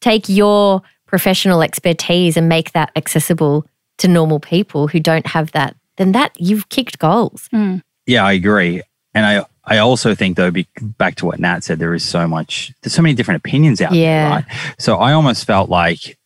take 0.00 0.28
your 0.28 0.82
professional 1.06 1.62
expertise 1.62 2.36
and 2.36 2.48
make 2.48 2.72
that 2.72 2.90
accessible 2.96 3.64
to 3.98 4.08
normal 4.08 4.40
people 4.40 4.88
who 4.88 5.00
don't 5.00 5.26
have 5.26 5.52
that, 5.52 5.76
then 5.96 6.12
that 6.12 6.32
you've 6.38 6.68
kicked 6.68 6.98
goals. 6.98 7.48
Hmm. 7.50 7.76
Yeah, 8.06 8.24
I 8.24 8.32
agree. 8.32 8.82
And 9.14 9.26
I, 9.26 9.44
I 9.64 9.78
also 9.78 10.14
think 10.14 10.36
though, 10.36 10.50
be, 10.50 10.66
back 10.80 11.16
to 11.16 11.26
what 11.26 11.38
Nat 11.38 11.64
said, 11.64 11.78
there 11.78 11.94
is 11.94 12.04
so 12.04 12.26
much, 12.26 12.72
there's 12.82 12.94
so 12.94 13.02
many 13.02 13.14
different 13.14 13.38
opinions 13.44 13.80
out 13.80 13.92
Yeah. 13.92 14.28
there, 14.28 14.30
right? 14.38 14.74
So 14.78 14.96
I 14.96 15.12
almost 15.12 15.44
felt 15.44 15.68
like 15.68 16.16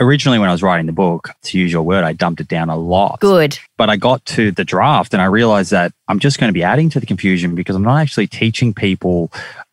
originally 0.00 0.38
when 0.38 0.48
I 0.48 0.52
was 0.52 0.62
writing 0.62 0.86
the 0.86 0.92
book, 0.92 1.30
to 1.42 1.58
use 1.58 1.70
your 1.70 1.82
word, 1.82 2.04
I 2.04 2.14
dumped 2.14 2.40
it 2.40 2.48
down 2.48 2.70
a 2.70 2.76
lot. 2.76 3.20
Good. 3.20 3.58
But 3.76 3.90
I 3.90 3.96
got 3.96 4.24
to 4.26 4.50
the 4.50 4.64
draft 4.64 5.12
and 5.12 5.20
I 5.20 5.26
realized 5.26 5.70
that 5.72 5.92
I'm 6.08 6.18
just 6.18 6.40
going 6.40 6.48
to 6.48 6.54
be 6.54 6.62
adding 6.62 6.88
to 6.90 7.00
the 7.00 7.06
confusion 7.06 7.54
because 7.54 7.76
I'm 7.76 7.82
not 7.82 7.98
actually 8.00 8.26
teaching 8.26 8.72
people 8.72 9.30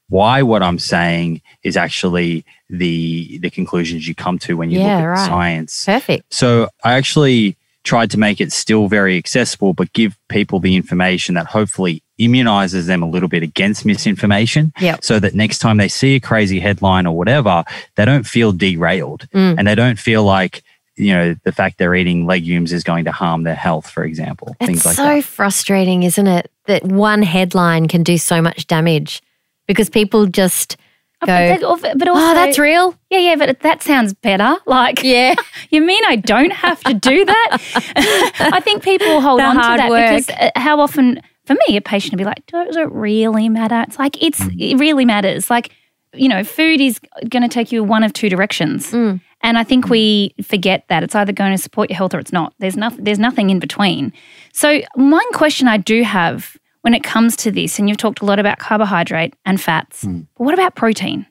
why 0.10 0.42
what 0.42 0.64
I'm 0.64 0.80
saying 0.80 1.42
is 1.64 1.76
actually 1.78 2.46
the 2.70 3.38
the 3.40 3.50
conclusions 3.50 4.08
you 4.08 4.16
come 4.16 4.40
to 4.40 4.56
when 4.58 4.70
you 4.72 4.80
Yeah, 4.80 4.96
look 4.96 5.04
at 5.04 5.08
right. 5.08 5.28
science. 5.28 5.86
Perfect. 5.86 6.34
So 6.34 6.70
I 6.84 6.94
actually 6.94 7.56
tried 7.84 8.12
to 8.12 8.20
make 8.20 8.42
it 8.42 8.52
still 8.52 8.88
very 8.90 9.18
accessible, 9.18 9.74
but 9.74 9.92
give 9.94 10.18
people 10.28 10.60
the 10.60 10.76
information 10.76 11.36
that 11.36 11.46
hopefully 11.46 12.04
immunizes 12.20 12.86
them 12.88 13.02
a 13.02 13.08
little 13.10 13.30
bit 13.30 13.44
against 13.44 13.86
misinformation. 13.86 14.74
Yep. 14.82 15.04
So 15.06 15.20
that 15.20 15.34
next 15.36 15.60
time 15.60 15.78
they 15.78 15.88
see 15.88 16.16
a 16.16 16.20
crazy 16.20 16.60
headline 16.60 17.06
or 17.06 17.16
whatever, 17.16 17.64
they 17.96 18.04
don't 18.04 18.26
feel 18.28 18.52
derailed 18.52 19.28
Mm. 19.34 19.56
and 19.58 19.68
they 19.68 19.76
don't 19.76 19.98
feel 20.00 20.24
like, 20.24 20.64
you 20.98 21.14
know, 21.14 21.36
the 21.46 21.52
fact 21.54 21.78
they're 21.78 21.96
eating 21.96 22.26
legumes 22.26 22.74
is 22.74 22.84
going 22.84 23.06
to 23.06 23.12
harm 23.12 23.44
their 23.44 23.56
health, 23.56 23.90
for 23.90 24.04
example. 24.04 24.56
It's 24.60 24.66
things 24.68 24.86
like 24.86 24.96
so 24.96 25.04
that. 25.16 25.24
frustrating, 25.24 26.04
isn't 26.04 26.28
it? 26.28 26.52
That 26.66 26.84
one 26.84 27.22
headline 27.22 27.88
can 27.88 28.04
do 28.04 28.18
so 28.18 28.42
much 28.42 28.68
damage 28.68 29.22
because 29.68 29.90
people 29.90 30.26
just 30.26 30.78
go, 31.26 31.58
But, 31.60 31.98
but 31.98 32.08
also, 32.08 32.22
oh, 32.22 32.34
that's 32.34 32.58
real. 32.60 32.96
Yeah, 33.10 33.20
yeah, 33.20 33.36
but 33.36 33.60
that 33.62 33.82
sounds 33.84 34.14
better. 34.14 34.58
Like, 34.66 35.04
Yeah. 35.04 35.36
you 35.70 35.82
mean 35.82 36.04
I 36.08 36.16
don't 36.18 36.52
have 36.54 36.82
to 36.84 36.94
do 36.94 37.26
that? 37.26 37.58
I 38.54 38.60
think 38.60 38.84
people 38.84 39.22
hold 39.28 39.40
The 39.40 39.46
on 39.46 39.56
to 39.56 39.62
that 39.62 39.90
work. 39.90 40.10
because 40.10 40.30
uh, 40.30 40.52
how 40.56 40.80
often, 40.80 41.22
for 41.46 41.56
me, 41.68 41.78
a 41.78 41.82
patient 41.82 42.14
will 42.14 42.20
be 42.20 42.26
like, 42.26 42.46
does 42.48 42.76
it 42.76 42.92
really 42.92 43.50
matter? 43.50 43.84
It's 43.88 43.98
like, 44.00 44.22
it's 44.22 44.40
Mm. 44.40 44.72
it 44.74 44.78
really 44.78 45.06
matters. 45.06 45.50
Like, 45.50 45.72
you 46.14 46.30
know, 46.30 46.44
food 46.44 46.80
is 46.82 47.00
going 47.30 47.44
to 47.44 47.50
take 47.50 47.72
you 47.72 47.84
one 47.84 48.04
of 48.04 48.14
two 48.14 48.30
directions. 48.30 48.92
Mm. 48.92 49.20
And 49.42 49.58
I 49.58 49.64
think 49.64 49.88
we 49.90 50.34
forget 50.44 50.86
that 50.90 51.04
it's 51.04 51.14
either 51.16 51.32
going 51.32 51.52
to 51.52 51.58
support 51.62 51.90
your 51.90 51.98
health 51.98 52.14
or 52.16 52.20
it's 52.20 52.32
not. 52.34 52.54
There's 52.60 52.76
nothing. 52.78 53.04
There's 53.04 53.20
nothing 53.20 53.50
in 53.50 53.60
between. 53.60 54.12
So 54.52 54.82
one 54.96 55.32
question 55.34 55.68
I 55.68 55.78
do 55.78 56.02
have 56.04 56.58
when 56.88 56.94
it 56.94 57.04
comes 57.04 57.36
to 57.36 57.52
this, 57.52 57.80
and 57.80 57.90
you've 57.90 57.98
talked 57.98 58.22
a 58.22 58.26
lot 58.26 58.40
about 58.40 58.60
carbohydrate 58.60 59.34
and 59.46 59.60
fats, 59.60 60.04
hmm. 60.04 60.22
but 60.38 60.46
what 60.46 60.54
about 60.54 60.74
protein? 60.74 61.26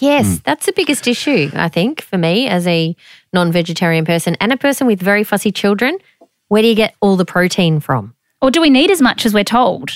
Yes, 0.00 0.26
hmm. 0.26 0.34
that's 0.42 0.64
the 0.64 0.72
biggest 0.72 1.06
issue, 1.06 1.50
I 1.52 1.68
think, 1.68 2.00
for 2.00 2.16
me 2.16 2.48
as 2.48 2.66
a 2.66 2.96
non 3.34 3.52
vegetarian 3.52 4.06
person 4.06 4.38
and 4.40 4.54
a 4.54 4.56
person 4.56 4.86
with 4.86 5.02
very 5.02 5.22
fussy 5.22 5.52
children. 5.52 5.98
Where 6.48 6.62
do 6.62 6.68
you 6.68 6.74
get 6.74 6.94
all 7.02 7.16
the 7.16 7.26
protein 7.26 7.78
from? 7.78 8.14
Or 8.40 8.50
do 8.50 8.62
we 8.62 8.70
need 8.70 8.90
as 8.90 9.02
much 9.02 9.26
as 9.26 9.34
we're 9.34 9.44
told? 9.44 9.90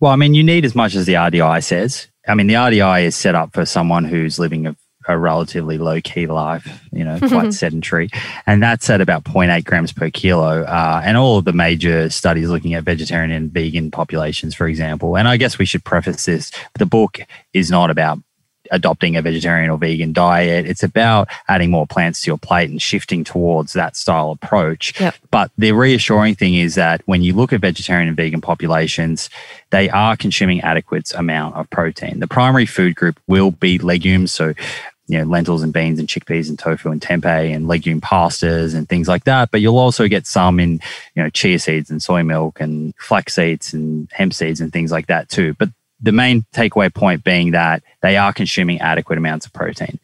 Well, 0.00 0.12
I 0.12 0.16
mean, 0.16 0.34
you 0.34 0.44
need 0.44 0.66
as 0.66 0.74
much 0.74 0.94
as 0.94 1.06
the 1.06 1.14
RDI 1.14 1.64
says. 1.64 2.08
I 2.28 2.34
mean, 2.34 2.46
the 2.46 2.54
RDI 2.54 3.04
is 3.04 3.16
set 3.16 3.34
up 3.34 3.54
for 3.54 3.64
someone 3.64 4.04
who's 4.04 4.38
living 4.38 4.66
a, 4.66 4.76
a 5.08 5.18
relatively 5.18 5.78
low 5.78 6.00
key 6.00 6.26
life, 6.26 6.84
you 6.92 7.02
know, 7.02 7.18
quite 7.18 7.52
sedentary. 7.54 8.10
And 8.46 8.62
that's 8.62 8.88
at 8.90 9.00
about 9.00 9.24
0.8 9.24 9.64
grams 9.64 9.92
per 9.92 10.10
kilo. 10.10 10.62
Uh, 10.62 11.00
and 11.04 11.16
all 11.16 11.38
of 11.38 11.44
the 11.44 11.52
major 11.52 12.10
studies 12.10 12.48
looking 12.48 12.74
at 12.74 12.84
vegetarian 12.84 13.32
and 13.32 13.50
vegan 13.50 13.90
populations, 13.90 14.54
for 14.54 14.68
example. 14.68 15.16
And 15.16 15.26
I 15.26 15.36
guess 15.36 15.58
we 15.58 15.64
should 15.64 15.84
preface 15.84 16.26
this 16.26 16.52
the 16.78 16.86
book 16.86 17.20
is 17.52 17.70
not 17.70 17.90
about 17.90 18.18
adopting 18.70 19.16
a 19.16 19.22
vegetarian 19.22 19.70
or 19.70 19.78
vegan 19.78 20.12
diet. 20.12 20.66
It's 20.66 20.82
about 20.82 21.28
adding 21.48 21.70
more 21.70 21.86
plants 21.86 22.22
to 22.22 22.30
your 22.30 22.38
plate 22.38 22.70
and 22.70 22.80
shifting 22.80 23.24
towards 23.24 23.72
that 23.72 23.96
style 23.96 24.30
approach. 24.30 24.98
Yep. 25.00 25.14
But 25.30 25.50
the 25.58 25.72
reassuring 25.72 26.34
thing 26.34 26.54
is 26.54 26.74
that 26.74 27.02
when 27.06 27.22
you 27.22 27.34
look 27.34 27.52
at 27.52 27.60
vegetarian 27.60 28.08
and 28.08 28.16
vegan 28.16 28.40
populations, 28.40 29.30
they 29.70 29.88
are 29.90 30.16
consuming 30.16 30.60
adequate 30.60 31.12
amount 31.14 31.56
of 31.56 31.68
protein. 31.70 32.20
The 32.20 32.28
primary 32.28 32.66
food 32.66 32.94
group 32.94 33.18
will 33.26 33.50
be 33.50 33.78
legumes, 33.78 34.32
so 34.32 34.54
you 35.08 35.18
know 35.18 35.24
lentils 35.24 35.62
and 35.62 35.72
beans 35.72 35.98
and 35.98 36.08
chickpeas 36.08 36.48
and 36.48 36.58
tofu 36.58 36.90
and 36.90 37.00
tempeh 37.00 37.54
and 37.54 37.66
legume 37.66 38.00
pastas 38.00 38.74
and 38.74 38.88
things 38.88 39.08
like 39.08 39.24
that. 39.24 39.50
But 39.50 39.60
you'll 39.60 39.78
also 39.78 40.06
get 40.06 40.26
some 40.26 40.60
in 40.60 40.80
you 41.14 41.22
know 41.22 41.30
chia 41.30 41.58
seeds 41.58 41.90
and 41.90 42.02
soy 42.02 42.22
milk 42.22 42.60
and 42.60 42.94
flax 42.98 43.34
seeds 43.34 43.74
and 43.74 44.08
hemp 44.12 44.34
seeds 44.34 44.60
and 44.60 44.72
things 44.72 44.92
like 44.92 45.08
that 45.08 45.28
too. 45.28 45.54
But 45.58 45.70
the 46.00 46.12
main 46.12 46.44
takeaway 46.54 46.92
point 46.92 47.24
being 47.24 47.52
that 47.52 47.82
they 48.02 48.16
are 48.16 48.32
consuming 48.32 48.80
adequate 48.80 49.18
amounts 49.18 49.46
of 49.46 49.52
protein. 49.52 49.98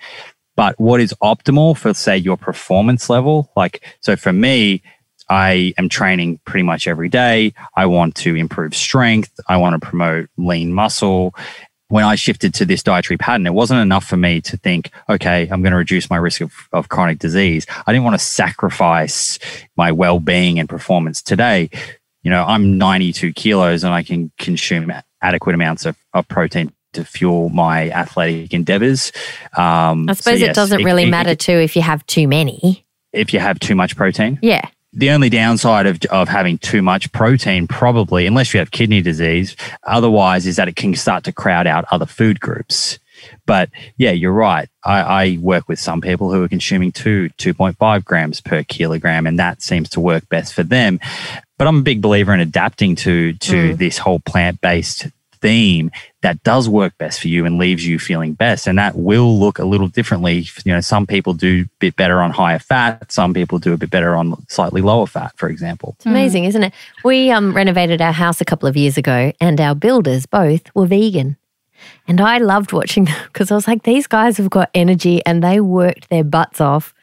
But 0.56 0.78
what 0.78 1.00
is 1.00 1.14
optimal 1.22 1.76
for, 1.76 1.94
say, 1.94 2.16
your 2.16 2.36
performance 2.36 3.10
level? 3.10 3.50
Like, 3.56 3.84
so 4.00 4.16
for 4.16 4.32
me, 4.32 4.82
I 5.28 5.74
am 5.78 5.88
training 5.88 6.40
pretty 6.44 6.62
much 6.62 6.86
every 6.86 7.08
day. 7.08 7.54
I 7.76 7.86
want 7.86 8.14
to 8.16 8.36
improve 8.36 8.74
strength. 8.74 9.40
I 9.48 9.56
want 9.56 9.80
to 9.80 9.86
promote 9.86 10.28
lean 10.36 10.72
muscle. 10.72 11.34
When 11.94 12.02
I 12.02 12.16
shifted 12.16 12.54
to 12.54 12.64
this 12.64 12.82
dietary 12.82 13.18
pattern, 13.18 13.46
it 13.46 13.54
wasn't 13.54 13.80
enough 13.80 14.04
for 14.04 14.16
me 14.16 14.40
to 14.40 14.56
think, 14.56 14.90
okay, 15.08 15.42
I'm 15.42 15.62
going 15.62 15.70
to 15.70 15.76
reduce 15.76 16.10
my 16.10 16.16
risk 16.16 16.40
of, 16.40 16.52
of 16.72 16.88
chronic 16.88 17.20
disease. 17.20 17.68
I 17.86 17.92
didn't 17.92 18.02
want 18.02 18.18
to 18.18 18.26
sacrifice 18.26 19.38
my 19.76 19.92
well 19.92 20.18
being 20.18 20.58
and 20.58 20.68
performance 20.68 21.22
today. 21.22 21.70
You 22.24 22.32
know, 22.32 22.44
I'm 22.44 22.78
92 22.78 23.32
kilos 23.34 23.84
and 23.84 23.94
I 23.94 24.02
can 24.02 24.32
consume 24.40 24.92
adequate 25.22 25.54
amounts 25.54 25.86
of, 25.86 25.96
of 26.14 26.26
protein 26.26 26.72
to 26.94 27.04
fuel 27.04 27.48
my 27.50 27.92
athletic 27.92 28.52
endeavors. 28.52 29.12
Um, 29.56 30.08
I 30.08 30.14
so 30.14 30.22
suppose 30.32 30.42
it 30.42 30.52
doesn't 30.56 30.82
really 30.82 31.04
it- 31.04 31.10
matter 31.10 31.36
too 31.36 31.52
if 31.52 31.76
you 31.76 31.82
have 31.82 32.04
too 32.06 32.26
many. 32.26 32.84
if 33.12 33.32
you 33.32 33.38
have 33.38 33.60
too 33.60 33.76
much 33.76 33.94
protein. 33.94 34.40
Yeah. 34.42 34.66
The 34.96 35.10
only 35.10 35.28
downside 35.28 35.86
of, 35.86 35.98
of 36.10 36.28
having 36.28 36.58
too 36.58 36.80
much 36.80 37.10
protein, 37.10 37.66
probably, 37.66 38.26
unless 38.26 38.54
you 38.54 38.58
have 38.60 38.70
kidney 38.70 39.02
disease, 39.02 39.56
otherwise, 39.82 40.46
is 40.46 40.54
that 40.56 40.68
it 40.68 40.76
can 40.76 40.94
start 40.94 41.24
to 41.24 41.32
crowd 41.32 41.66
out 41.66 41.84
other 41.90 42.06
food 42.06 42.38
groups. 42.38 43.00
But 43.44 43.70
yeah, 43.96 44.12
you're 44.12 44.32
right. 44.32 44.68
I, 44.84 45.00
I 45.00 45.38
work 45.40 45.68
with 45.68 45.80
some 45.80 46.00
people 46.00 46.32
who 46.32 46.44
are 46.44 46.48
consuming 46.48 46.92
two, 46.92 47.28
2.5 47.38 48.04
grams 48.04 48.40
per 48.40 48.62
kilogram, 48.62 49.26
and 49.26 49.38
that 49.38 49.62
seems 49.62 49.88
to 49.90 50.00
work 50.00 50.28
best 50.28 50.54
for 50.54 50.62
them. 50.62 51.00
But 51.58 51.66
I'm 51.66 51.78
a 51.78 51.82
big 51.82 52.00
believer 52.00 52.32
in 52.32 52.40
adapting 52.40 52.96
to 52.96 53.32
to 53.32 53.74
mm. 53.74 53.78
this 53.78 53.98
whole 53.98 54.20
plant 54.20 54.60
based 54.60 55.06
theme 55.44 55.90
that 56.22 56.42
does 56.42 56.70
work 56.70 56.96
best 56.96 57.20
for 57.20 57.28
you 57.28 57.44
and 57.44 57.58
leaves 57.58 57.86
you 57.86 57.98
feeling 57.98 58.32
best. 58.32 58.66
And 58.66 58.78
that 58.78 58.96
will 58.96 59.38
look 59.38 59.58
a 59.58 59.66
little 59.66 59.88
differently. 59.88 60.46
You 60.64 60.72
know, 60.72 60.80
some 60.80 61.06
people 61.06 61.34
do 61.34 61.64
a 61.66 61.78
bit 61.80 61.96
better 61.96 62.22
on 62.22 62.30
higher 62.30 62.58
fat, 62.58 63.12
some 63.12 63.34
people 63.34 63.58
do 63.58 63.74
a 63.74 63.76
bit 63.76 63.90
better 63.90 64.16
on 64.16 64.34
slightly 64.48 64.80
lower 64.80 65.06
fat, 65.06 65.32
for 65.36 65.50
example. 65.50 65.96
It's 65.98 66.06
amazing, 66.06 66.46
isn't 66.46 66.62
it? 66.62 66.72
We 67.04 67.30
um, 67.30 67.54
renovated 67.54 68.00
our 68.00 68.12
house 68.12 68.40
a 68.40 68.46
couple 68.46 68.66
of 68.66 68.74
years 68.74 68.96
ago, 68.96 69.32
and 69.38 69.60
our 69.60 69.74
builders 69.74 70.24
both 70.24 70.74
were 70.74 70.86
vegan. 70.86 71.36
And 72.08 72.22
I 72.22 72.38
loved 72.38 72.72
watching 72.72 73.04
them 73.04 73.16
because 73.26 73.50
I 73.50 73.54
was 73.54 73.68
like, 73.68 73.82
these 73.82 74.06
guys 74.06 74.38
have 74.38 74.48
got 74.48 74.70
energy 74.72 75.20
and 75.26 75.44
they 75.44 75.60
worked 75.60 76.08
their 76.08 76.24
butts 76.24 76.58
off. 76.58 76.94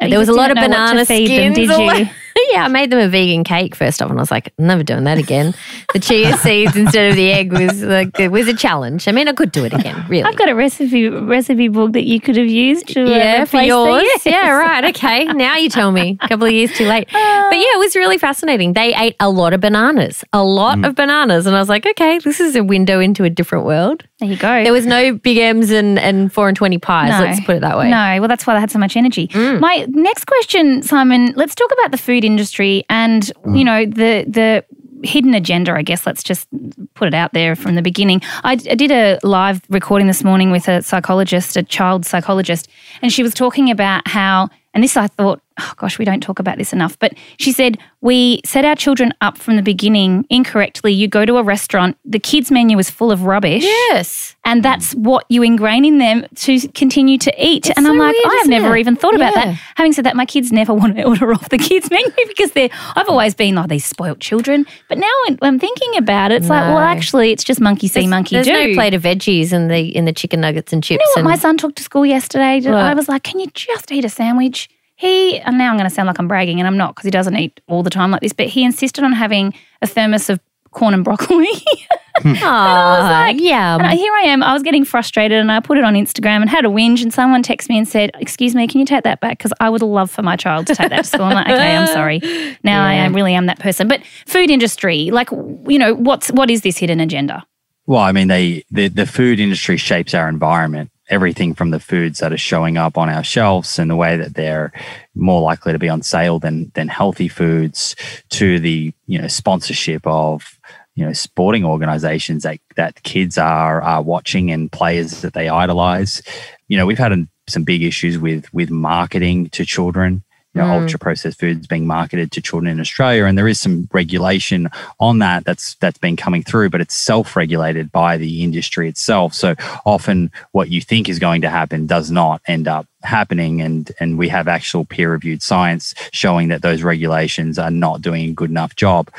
You 0.00 0.10
there 0.10 0.18
was 0.18 0.28
a 0.28 0.32
lot 0.32 0.50
of 0.50 0.56
didn't 0.58 0.70
know 0.70 0.76
what 0.76 0.88
to 0.88 0.92
banana 0.92 1.06
feed 1.06 1.30
them, 1.30 1.52
did 1.54 1.70
you? 1.70 2.08
yeah, 2.50 2.64
I 2.64 2.68
made 2.68 2.90
them 2.90 2.98
a 2.98 3.08
vegan 3.08 3.44
cake 3.44 3.74
first 3.74 4.02
off, 4.02 4.10
and 4.10 4.18
I 4.18 4.22
was 4.22 4.30
like, 4.30 4.52
never 4.58 4.82
doing 4.82 5.04
that 5.04 5.18
again. 5.18 5.54
The 5.92 6.00
chia 6.00 6.36
seeds 6.38 6.76
instead 6.76 7.10
of 7.10 7.16
the 7.16 7.30
egg 7.32 7.52
was 7.52 7.82
like 7.82 8.18
it 8.18 8.30
was 8.30 8.48
a 8.48 8.54
challenge. 8.54 9.08
I 9.08 9.12
mean, 9.12 9.28
I 9.28 9.32
could 9.32 9.52
do 9.52 9.64
it 9.64 9.72
again, 9.72 10.04
really. 10.08 10.24
I've 10.24 10.36
got 10.36 10.48
a 10.48 10.54
recipe 10.54 11.08
recipe 11.08 11.68
book 11.68 11.92
that 11.92 12.04
you 12.04 12.20
could 12.20 12.36
have 12.36 12.48
used 12.48 12.88
to 12.88 13.04
uh, 13.04 13.08
yeah, 13.08 13.44
for 13.44 13.60
yours. 13.60 14.02
these. 14.02 14.26
Yeah, 14.38 14.50
right. 14.50 14.84
Okay. 14.84 15.24
Now 15.24 15.56
you 15.56 15.70
tell 15.70 15.90
me. 15.90 16.18
A 16.20 16.28
couple 16.28 16.46
of 16.46 16.52
years 16.52 16.76
too 16.76 16.86
late. 16.86 17.08
Ah. 17.14 17.46
But 17.50 17.56
yeah, 17.56 17.64
it 17.74 17.78
was 17.78 17.96
really 17.96 18.18
fascinating. 18.18 18.74
They 18.74 18.94
ate 18.94 19.16
a 19.20 19.30
lot 19.30 19.54
of 19.54 19.60
bananas, 19.60 20.22
a 20.32 20.42
lot 20.44 20.78
mm. 20.78 20.86
of 20.86 20.94
bananas. 20.94 21.46
And 21.46 21.56
I 21.56 21.60
was 21.60 21.68
like, 21.68 21.86
okay, 21.86 22.18
this 22.18 22.40
is 22.40 22.56
a 22.56 22.62
window 22.62 23.00
into 23.00 23.24
a 23.24 23.30
different 23.30 23.64
world. 23.64 24.04
There 24.18 24.28
you 24.28 24.36
go. 24.36 24.64
There 24.64 24.72
was 24.72 24.84
no 24.84 25.14
big 25.14 25.38
M's 25.38 25.70
and, 25.70 25.98
and 25.98 26.32
four 26.32 26.48
and 26.48 26.56
20 26.56 26.78
pies. 26.78 27.10
No. 27.10 27.24
Let's 27.24 27.40
put 27.40 27.56
it 27.56 27.60
that 27.60 27.78
way. 27.78 27.88
No, 27.88 28.20
well, 28.20 28.28
that's 28.28 28.46
why 28.46 28.54
they 28.54 28.60
had 28.60 28.70
so 28.70 28.78
much 28.78 28.96
energy. 28.96 29.28
Mm. 29.28 29.60
My 29.60 29.86
next 29.88 30.26
question, 30.26 30.82
Simon, 30.82 31.32
let's 31.36 31.54
talk 31.54 31.70
about 31.72 31.92
the 31.92 31.98
food 31.98 32.24
industry 32.28 32.84
and 32.88 33.22
mm. 33.44 33.58
you 33.58 33.64
know 33.64 33.80
the 33.84 34.24
the 34.28 34.64
hidden 35.02 35.34
agenda. 35.34 35.72
I 35.72 35.82
guess 35.82 36.06
let's 36.06 36.22
just 36.22 36.46
put 36.94 37.08
it 37.08 37.14
out 37.14 37.32
there 37.32 37.54
from 37.56 37.74
the 37.74 37.82
beginning. 37.82 38.20
I, 38.44 38.52
I 38.52 38.74
did 38.74 38.90
a 38.90 39.18
live 39.22 39.60
recording 39.68 40.06
this 40.06 40.24
morning 40.24 40.50
with 40.50 40.68
a 40.68 40.82
psychologist, 40.82 41.56
a 41.56 41.62
child 41.62 42.04
psychologist, 42.04 42.68
and 43.02 43.12
she 43.12 43.22
was 43.22 43.34
talking 43.34 43.70
about 43.70 44.06
how. 44.06 44.48
And 44.74 44.84
this, 44.84 44.96
I 44.96 45.08
thought, 45.08 45.40
oh 45.58 45.72
gosh, 45.76 45.98
we 45.98 46.04
don't 46.04 46.22
talk 46.22 46.38
about 46.38 46.58
this 46.58 46.72
enough. 46.72 46.98
But 46.98 47.14
she 47.38 47.52
said, 47.52 47.78
we 48.00 48.40
set 48.44 48.64
our 48.64 48.76
children 48.76 49.12
up 49.20 49.36
from 49.38 49.56
the 49.56 49.62
beginning 49.62 50.24
incorrectly. 50.30 50.92
You 50.92 51.08
go 51.08 51.24
to 51.24 51.36
a 51.36 51.42
restaurant, 51.42 51.96
the 52.04 52.18
kids' 52.18 52.50
menu 52.50 52.78
is 52.78 52.90
full 52.90 53.10
of 53.10 53.22
rubbish. 53.24 53.64
Yes. 53.64 54.36
And 54.44 54.62
that's 54.62 54.94
what 54.94 55.26
you 55.28 55.42
ingrain 55.42 55.84
in 55.84 55.98
them 55.98 56.24
to 56.36 56.60
continue 56.68 57.18
to 57.18 57.32
eat. 57.44 57.68
and 57.76 57.86
I'm 57.86 57.98
like, 57.98 58.14
weird, 58.14 58.26
I 58.26 58.36
have 58.38 58.48
never 58.48 58.76
it? 58.76 58.80
even 58.80 58.96
thought 58.96 59.14
about 59.14 59.34
Yeah. 59.34 59.44
that. 59.46 59.60
Having 59.76 59.92
said 59.92 60.04
that, 60.04 60.16
my 60.16 60.24
kids 60.24 60.52
never 60.52 60.72
want 60.80 60.96
to 60.96 61.02
order 61.04 61.32
off 61.32 61.48
the 61.48 61.58
kids' 61.58 61.90
menu 61.90 62.10
because 62.28 62.52
they're, 62.52 62.70
I've 62.96 63.08
always 63.08 63.34
been 63.34 63.56
like 63.56 63.68
these 63.68 63.84
spoilt 63.84 64.20
children. 64.20 64.64
But 64.88 64.98
now 64.98 65.12
when 65.26 65.38
I'm 65.42 65.58
thinking 65.58 65.96
about 65.96 66.30
it, 66.32 66.36
it's 66.36 66.48
like, 66.48 66.64
well, 66.68 66.78
actually, 66.78 67.32
it's 67.32 67.44
just 67.44 67.60
monkey 67.60 67.88
see, 67.88 68.06
monkey 68.06 68.36
do. 68.36 68.44
There's 68.44 68.46
do. 68.46 68.68
no 68.68 68.74
plate 68.74 68.94
of 68.94 69.02
veggies 69.02 69.52
in 69.52 69.68
the 69.68 69.94
in 69.94 70.04
the 70.04 70.12
chicken 70.12 70.40
nuggets 70.40 70.72
and 70.72 70.82
chips. 70.82 71.02
You 71.02 71.06
know 71.06 71.10
what 71.10 71.18
and 71.18 71.24
my 71.28 71.36
son 71.36 71.56
took 71.58 71.74
to 71.76 71.82
school 71.82 72.06
yesterday? 72.06 72.60
I 72.66 72.94
was 72.94 73.08
like, 73.08 73.24
can 73.24 73.40
you 73.40 73.48
just 73.54 73.90
eat 73.92 74.04
a 74.04 74.08
sandwich? 74.08 74.68
He, 74.98 75.38
and 75.38 75.56
now 75.56 75.70
I'm 75.70 75.76
going 75.76 75.88
to 75.88 75.94
sound 75.94 76.08
like 76.08 76.18
I'm 76.18 76.26
bragging, 76.28 76.58
and 76.58 76.66
I'm 76.66 76.76
not 76.76 76.94
because 76.94 77.04
he 77.06 77.10
doesn't 77.12 77.36
eat 77.36 77.60
all 77.68 77.82
the 77.84 77.90
time 77.90 78.10
like 78.10 78.20
this, 78.20 78.32
but 78.32 78.48
he 78.48 78.64
insisted 78.64 79.04
on 79.04 79.12
having 79.12 79.54
a 79.80 79.86
thermos 79.86 80.28
of 80.28 80.40
corn 80.72 80.92
and 80.92 81.04
broccoli. 81.04 81.46
Aw, 82.24 83.26
like- 83.28 83.40
yum. 83.40 83.80
And 83.80 83.98
here 83.98 84.12
I 84.12 84.22
am. 84.22 84.42
I 84.42 84.52
was 84.52 84.62
getting 84.62 84.84
frustrated 84.84 85.38
and 85.38 85.52
I 85.52 85.60
put 85.60 85.78
it 85.78 85.84
on 85.84 85.94
Instagram 85.94 86.40
and 86.40 86.50
had 86.50 86.64
a 86.64 86.68
whinge. 86.68 87.02
And 87.02 87.14
someone 87.14 87.42
texted 87.42 87.68
me 87.68 87.78
and 87.78 87.86
said, 87.86 88.10
Excuse 88.18 88.54
me, 88.54 88.66
can 88.66 88.80
you 88.80 88.86
take 88.86 89.04
that 89.04 89.20
back? 89.20 89.38
Because 89.38 89.52
I 89.60 89.70
would 89.70 89.82
love 89.82 90.10
for 90.10 90.22
my 90.22 90.36
child 90.36 90.66
to 90.66 90.74
take 90.74 90.90
that 90.90 91.04
to 91.04 91.08
school. 91.08 91.22
I'm 91.26 91.34
like, 91.34 91.46
Okay, 91.46 91.76
I'm 91.76 91.86
sorry. 91.94 92.20
Now 92.64 92.84
I 92.84 92.94
am, 92.94 93.14
really 93.14 93.34
am 93.34 93.46
that 93.46 93.60
person. 93.60 93.88
But 93.88 94.02
food 94.26 94.50
industry, 94.50 95.10
like, 95.10 95.30
you 95.30 95.78
know, 95.78 95.94
what's 95.94 96.28
what 96.32 96.50
is 96.50 96.62
this 96.62 96.76
hidden 96.78 97.00
agenda? 97.00 97.46
Well, 97.86 98.00
I 98.00 98.12
mean, 98.12 98.28
they 98.28 98.64
the, 98.70 98.88
the 98.88 99.06
food 99.06 99.40
industry 99.40 99.76
shapes 99.76 100.12
our 100.12 100.28
environment. 100.28 100.90
Everything 101.10 101.54
from 101.54 101.70
the 101.70 101.80
foods 101.80 102.18
that 102.18 102.32
are 102.32 102.38
showing 102.38 102.76
up 102.76 102.98
on 102.98 103.08
our 103.08 103.24
shelves 103.24 103.78
and 103.78 103.90
the 103.90 103.96
way 103.96 104.16
that 104.16 104.34
they're 104.34 104.72
more 105.14 105.40
likely 105.40 105.72
to 105.72 105.78
be 105.78 105.88
on 105.88 106.02
sale 106.02 106.38
than 106.38 106.70
than 106.74 106.88
healthy 106.88 107.28
foods, 107.28 107.96
to 108.30 108.60
the 108.60 108.92
you 109.06 109.18
know 109.18 109.28
sponsorship 109.28 110.06
of 110.06 110.58
you 110.94 111.04
know 111.04 111.12
sporting 111.12 111.64
organizations 111.64 112.42
that 112.42 112.58
that 112.76 113.02
kids 113.04 113.38
are 113.38 113.80
are 113.80 114.02
watching 114.02 114.50
and 114.50 114.70
players 114.72 115.22
that 115.22 115.32
they 115.32 115.48
idolize. 115.48 116.22
You 116.68 116.76
know, 116.76 116.86
we've 116.86 116.98
had 116.98 117.28
some 117.48 117.64
big 117.64 117.82
issues 117.82 118.18
with 118.18 118.52
with 118.52 118.70
marketing 118.70 119.48
to 119.50 119.64
children. 119.64 120.24
You 120.58 120.64
know, 120.64 120.70
Mm. 120.70 120.82
ultra 120.82 120.98
processed 120.98 121.38
foods 121.38 121.66
being 121.66 121.86
marketed 121.86 122.32
to 122.32 122.40
children 122.40 122.70
in 122.72 122.80
Australia, 122.80 123.24
and 123.26 123.38
there 123.38 123.46
is 123.46 123.60
some 123.60 123.88
regulation 123.92 124.68
on 124.98 125.20
that 125.20 125.44
that's 125.44 125.74
that's 125.76 125.98
been 125.98 126.16
coming 126.16 126.42
through, 126.42 126.68
but 126.70 126.80
it's 126.80 126.96
self 126.96 127.36
regulated 127.36 127.92
by 127.92 128.16
the 128.16 128.42
industry 128.42 128.88
itself. 128.88 129.34
So 129.34 129.54
often, 129.84 130.30
what 130.52 130.68
you 130.70 130.80
think 130.80 131.08
is 131.08 131.18
going 131.18 131.42
to 131.42 131.48
happen 131.48 131.86
does 131.86 132.10
not 132.10 132.40
end 132.48 132.66
up 132.66 132.86
happening, 133.04 133.60
and 133.60 133.92
and 134.00 134.18
we 134.18 134.28
have 134.28 134.48
actual 134.48 134.84
peer 134.84 135.12
reviewed 135.12 135.42
science 135.42 135.94
showing 136.12 136.48
that 136.48 136.62
those 136.62 136.82
regulations 136.82 137.58
are 137.58 137.70
not 137.70 138.02
doing 138.02 138.30
a 138.30 138.32
good 138.32 138.50
enough 138.50 138.74
job. 138.74 139.10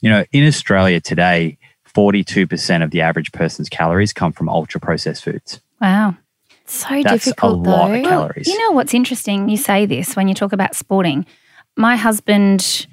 You 0.00 0.10
know, 0.10 0.24
in 0.32 0.46
Australia 0.46 1.00
today. 1.00 1.56
42% 1.92 2.84
of 2.84 2.92
the 2.92 3.00
average 3.00 3.32
person's 3.32 3.68
calories 3.68 4.12
come 4.12 4.32
from 4.32 4.48
ultra 4.48 4.78
processed 4.80 5.24
foods. 5.24 5.60
Wow. 5.80 6.14
So 6.70 7.02
That's 7.02 7.24
difficult 7.24 7.66
a 7.66 7.70
lot 7.70 7.88
though. 7.88 7.94
of 7.94 8.04
calories. 8.04 8.46
You 8.46 8.58
know 8.58 8.72
what's 8.72 8.94
interesting? 8.94 9.48
You 9.48 9.56
say 9.56 9.86
this 9.86 10.14
when 10.14 10.28
you 10.28 10.34
talk 10.34 10.52
about 10.52 10.74
sporting. 10.76 11.26
My 11.76 11.96
husband, 11.96 12.86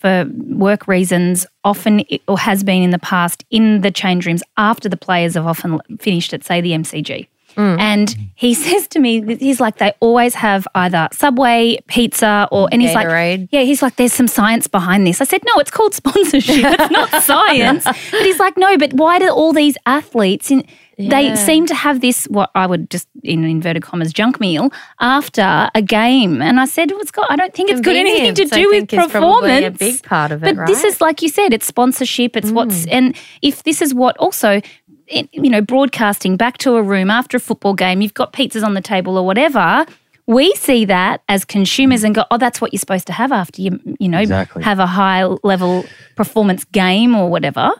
for 0.00 0.26
work 0.34 0.86
reasons, 0.86 1.46
often 1.64 2.04
or 2.28 2.38
has 2.38 2.62
been 2.62 2.82
in 2.82 2.90
the 2.90 2.98
past 2.98 3.44
in 3.50 3.80
the 3.80 3.90
change 3.90 4.26
rooms 4.26 4.42
after 4.56 4.88
the 4.88 4.96
players 4.96 5.34
have 5.34 5.46
often 5.46 5.80
finished 5.98 6.34
at, 6.34 6.44
say, 6.44 6.60
the 6.60 6.72
MCG. 6.72 7.28
Mm. 7.56 7.80
And 7.80 8.16
he 8.34 8.52
says 8.66 8.86
to 8.88 8.98
me, 8.98 9.36
he's 9.36 9.60
like, 9.60 9.78
they 9.78 9.94
always 10.00 10.34
have 10.34 10.68
either 10.74 11.08
Subway, 11.12 11.78
pizza, 11.88 12.48
or, 12.52 12.68
and 12.70 12.82
he's 12.82 12.94
like, 12.94 13.48
yeah, 13.50 13.62
he's 13.62 13.80
like, 13.80 13.96
there's 13.96 14.12
some 14.12 14.28
science 14.28 14.66
behind 14.66 15.06
this. 15.06 15.20
I 15.20 15.24
said, 15.24 15.42
no, 15.46 15.58
it's 15.60 15.70
called 15.70 15.94
sponsorship. 16.02 16.64
It's 16.64 16.90
not 16.90 17.10
science. 17.22 17.84
But 17.84 18.22
he's 18.22 18.38
like, 18.38 18.56
no, 18.56 18.76
but 18.76 18.92
why 18.92 19.18
do 19.18 19.30
all 19.30 19.52
these 19.52 19.76
athletes, 19.86 20.50
in, 20.50 20.66
they 20.98 21.36
seem 21.36 21.66
to 21.66 21.74
have 21.74 22.00
this, 22.00 22.24
what 22.26 22.50
I 22.54 22.66
would 22.66 22.88
just, 22.90 23.06
in 23.22 23.44
inverted 23.44 23.82
commas, 23.82 24.12
junk 24.12 24.40
meal 24.40 24.70
after 25.00 25.68
a 25.74 25.82
game. 25.82 26.40
And 26.40 26.58
I 26.58 26.64
said, 26.64 26.90
well, 26.90 27.00
it's 27.00 27.10
got, 27.10 27.30
I 27.30 27.36
don't 27.36 27.52
think 27.52 27.70
it's 27.70 27.80
got 27.82 27.94
anything 27.96 28.34
to 28.34 28.42
Convenience, 28.48 28.52
I 28.52 28.56
do 28.56 28.68
with 28.68 28.88
think, 28.90 28.92
is 29.04 29.10
probably 29.10 29.50
performance. 29.50 29.66
a 29.76 29.78
big 29.78 30.02
part 30.02 30.32
of 30.32 30.42
it, 30.42 30.56
But 30.56 30.66
this 30.66 30.78
right? 30.78 30.86
Mm. 30.86 30.88
is, 30.88 31.00
like 31.00 31.22
you 31.22 31.28
said, 31.28 31.52
it's 31.52 31.66
sponsorship. 31.66 32.36
It's 32.36 32.50
what's, 32.50 32.86
and 32.86 33.14
if 33.42 33.62
this 33.64 33.82
is 33.82 33.92
what 33.92 34.16
also, 34.18 34.60
it- 35.06 35.28
you 35.32 35.50
know, 35.50 35.60
broadcasting 35.60 36.36
back 36.36 36.56
to 36.58 36.76
a 36.76 36.82
room 36.82 37.10
after 37.10 37.36
a 37.36 37.40
football 37.40 37.74
game, 37.74 38.00
you've 38.00 38.14
got 38.14 38.32
pizzas 38.32 38.64
on 38.64 38.74
the 38.74 38.80
table 38.80 39.18
or 39.18 39.26
whatever. 39.26 39.84
We 40.26 40.54
see 40.54 40.86
that 40.86 41.22
as 41.28 41.44
consumers 41.44 42.02
and 42.04 42.14
go, 42.14 42.24
oh, 42.30 42.38
that's 42.38 42.60
what 42.60 42.72
you're 42.72 42.80
supposed 42.80 43.06
to 43.08 43.12
have 43.12 43.30
after 43.32 43.60
you, 43.62 43.78
you 44.00 44.08
know, 44.08 44.18
Exactly. 44.20 44.64
have 44.64 44.78
a 44.80 44.86
high 44.86 45.22
level 45.24 45.84
performance 46.16 46.64
game 46.64 47.14
or 47.14 47.28
whatever. 47.30 47.70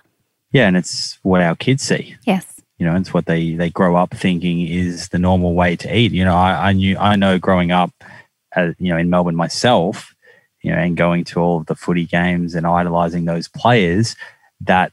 Yeah, 0.52 0.68
and 0.68 0.76
it's 0.76 1.18
what 1.22 1.40
our 1.40 1.56
kids 1.56 1.82
see. 1.82 2.14
Yes. 2.24 2.55
You 2.78 2.86
know, 2.86 2.94
it's 2.96 3.14
what 3.14 3.26
they 3.26 3.54
they 3.54 3.70
grow 3.70 3.96
up 3.96 4.14
thinking 4.14 4.60
is 4.66 5.08
the 5.08 5.18
normal 5.18 5.54
way 5.54 5.76
to 5.76 5.96
eat. 5.96 6.12
You 6.12 6.24
know, 6.24 6.36
I, 6.36 6.68
I 6.68 6.72
knew 6.72 6.96
I 6.98 7.16
know 7.16 7.38
growing 7.38 7.70
up, 7.72 7.90
uh, 8.54 8.72
you 8.78 8.90
know, 8.90 8.98
in 8.98 9.08
Melbourne 9.08 9.36
myself, 9.36 10.14
you 10.62 10.70
know, 10.72 10.78
and 10.78 10.96
going 10.96 11.24
to 11.24 11.40
all 11.40 11.58
of 11.58 11.66
the 11.66 11.74
footy 11.74 12.04
games 12.04 12.54
and 12.54 12.66
idolizing 12.66 13.24
those 13.24 13.48
players, 13.48 14.14
that 14.60 14.92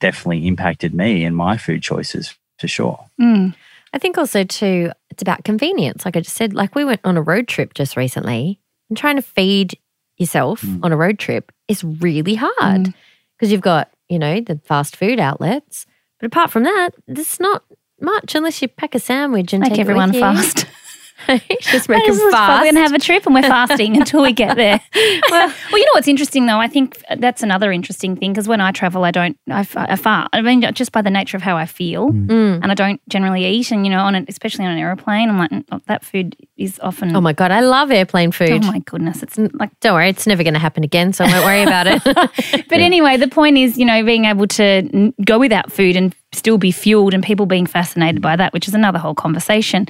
definitely 0.00 0.46
impacted 0.46 0.92
me 0.94 1.24
and 1.24 1.36
my 1.36 1.56
food 1.56 1.82
choices 1.82 2.34
for 2.58 2.66
sure. 2.68 3.06
Mm. 3.20 3.54
I 3.92 3.98
think 3.98 4.16
also 4.18 4.44
too, 4.44 4.90
it's 5.10 5.22
about 5.22 5.44
convenience. 5.44 6.04
Like 6.04 6.16
I 6.16 6.20
just 6.20 6.36
said, 6.36 6.54
like 6.54 6.74
we 6.74 6.84
went 6.84 7.00
on 7.04 7.16
a 7.16 7.22
road 7.22 7.48
trip 7.48 7.74
just 7.74 7.96
recently, 7.96 8.60
and 8.88 8.96
trying 8.98 9.16
to 9.16 9.22
feed 9.22 9.78
yourself 10.18 10.62
Mm. 10.62 10.80
on 10.84 10.92
a 10.92 10.96
road 10.96 11.18
trip 11.18 11.52
is 11.68 11.84
really 11.84 12.34
hard 12.34 12.86
Mm. 12.86 12.94
because 13.36 13.52
you've 13.52 13.60
got 13.60 13.90
you 14.08 14.18
know 14.18 14.40
the 14.40 14.60
fast 14.64 14.96
food 14.96 15.20
outlets, 15.20 15.86
but 16.20 16.26
apart 16.26 16.50
from 16.50 16.62
that, 16.64 16.90
there's 17.08 17.40
not 17.40 17.64
much 18.00 18.34
unless 18.34 18.62
you 18.62 18.68
pack 18.68 18.94
a 18.94 18.98
sandwich 19.00 19.52
and 19.52 19.60
Make 19.62 19.70
take 19.70 19.78
it 19.78 19.82
everyone 19.82 20.12
fast. 20.12 20.66
just 21.60 21.88
make 21.88 22.04
This 22.06 22.18
them 22.18 22.26
is 22.28 22.34
probably 22.34 22.66
going 22.66 22.74
to 22.76 22.80
have 22.80 22.92
a 22.92 22.98
trip 22.98 23.26
and 23.26 23.34
we're 23.34 23.42
fasting 23.58 23.96
until 23.96 24.22
we 24.22 24.32
get 24.32 24.56
there. 24.56 24.80
well, 25.30 25.48
you 25.72 25.84
know 25.84 25.92
what's 25.94 26.08
interesting 26.08 26.46
though? 26.46 26.58
I 26.58 26.66
think 26.68 27.02
that's 27.18 27.42
another 27.42 27.72
interesting 27.72 28.16
thing 28.16 28.32
because 28.32 28.48
when 28.48 28.60
I 28.60 28.72
travel, 28.72 29.04
I 29.04 29.10
don't, 29.10 29.36
I, 29.48 29.60
I 29.74 29.96
fast. 29.96 30.30
I 30.32 30.40
mean, 30.42 30.62
just 30.72 30.92
by 30.92 31.02
the 31.02 31.10
nature 31.10 31.36
of 31.36 31.42
how 31.42 31.56
I 31.56 31.66
feel. 31.66 32.10
Mm. 32.10 32.60
And 32.62 32.70
I 32.70 32.74
don't 32.74 33.00
generally 33.08 33.44
eat. 33.46 33.70
And, 33.70 33.84
you 33.86 33.90
know, 33.90 34.00
on 34.00 34.14
an, 34.14 34.26
especially 34.28 34.64
on 34.64 34.72
an 34.72 34.78
aeroplane, 34.78 35.28
I'm 35.28 35.38
like, 35.38 35.50
"Mm, 35.50 35.64
oh, 35.72 35.80
that 35.86 36.04
food 36.04 36.36
is 36.56 36.78
often, 36.80 37.14
Oh 37.14 37.20
my 37.20 37.32
god, 37.32 37.50
I 37.50 37.60
love 37.60 37.90
airplane 37.90 38.32
food. 38.32 38.64
oh 38.64 38.66
my 38.66 38.80
goodness. 38.80 39.22
It's 39.22 39.38
like, 39.38 39.70
Don't 39.80 39.94
worry, 39.94 40.08
it's 40.08 40.26
never 40.26 40.42
going 40.42 40.54
to 40.54 40.60
happen 40.60 40.84
again, 40.84 41.12
so 41.12 41.24
I 41.24 41.28
won't 41.32 41.44
worry 41.44 41.62
about 41.62 41.86
it. 41.86 42.02
but 42.68 42.80
anyway, 42.80 43.16
the 43.16 43.28
point 43.28 43.58
is, 43.58 43.78
you 43.78 43.84
know, 43.84 44.04
being 44.04 44.24
able 44.24 44.46
to 44.48 45.12
go 45.24 45.38
without 45.38 45.72
food 45.72 45.96
and 45.96 46.14
still 46.32 46.58
be 46.58 46.70
fueled 46.70 47.12
and 47.12 47.22
people 47.22 47.46
being 47.46 47.66
fascinated 47.66 48.22
by 48.22 48.36
that, 48.36 48.52
which 48.52 48.68
is 48.68 48.74
another 48.74 48.98
whole 48.98 49.14
conversation. 49.14 49.86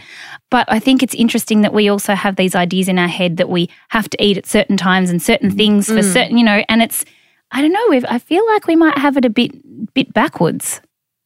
But 0.51 0.67
I 0.71 0.79
think 0.79 1.03
it's 1.03 1.15
interesting 1.15 1.61
that 1.63 1.75
we 1.75 1.89
also 1.89 2.15
have 2.15 2.37
these 2.37 2.55
ideas 2.55 2.89
in 2.89 2.99
our 2.99 3.09
head 3.09 3.37
that 3.37 3.49
we 3.49 3.69
have 3.91 4.09
to 4.11 4.23
eat 4.23 4.39
at 4.39 4.47
certain 4.47 4.77
times 4.77 5.11
and 5.11 5.23
certain 5.23 5.51
things 5.51 5.87
for 5.87 5.95
mm. 5.95 6.13
certain, 6.13 6.39
you 6.39 6.45
know, 6.45 6.65
and 6.69 6.83
it's, 6.83 7.05
I 7.53 7.61
don't 7.61 7.73
know, 7.73 7.87
we've, 7.91 8.07
I 8.09 8.19
feel 8.19 8.47
like 8.47 8.67
we 8.67 8.77
might 8.77 8.97
have 8.99 9.17
it 9.17 9.25
a 9.25 9.31
bit, 9.31 9.53
bit 9.93 10.13
backwards. 10.15 10.81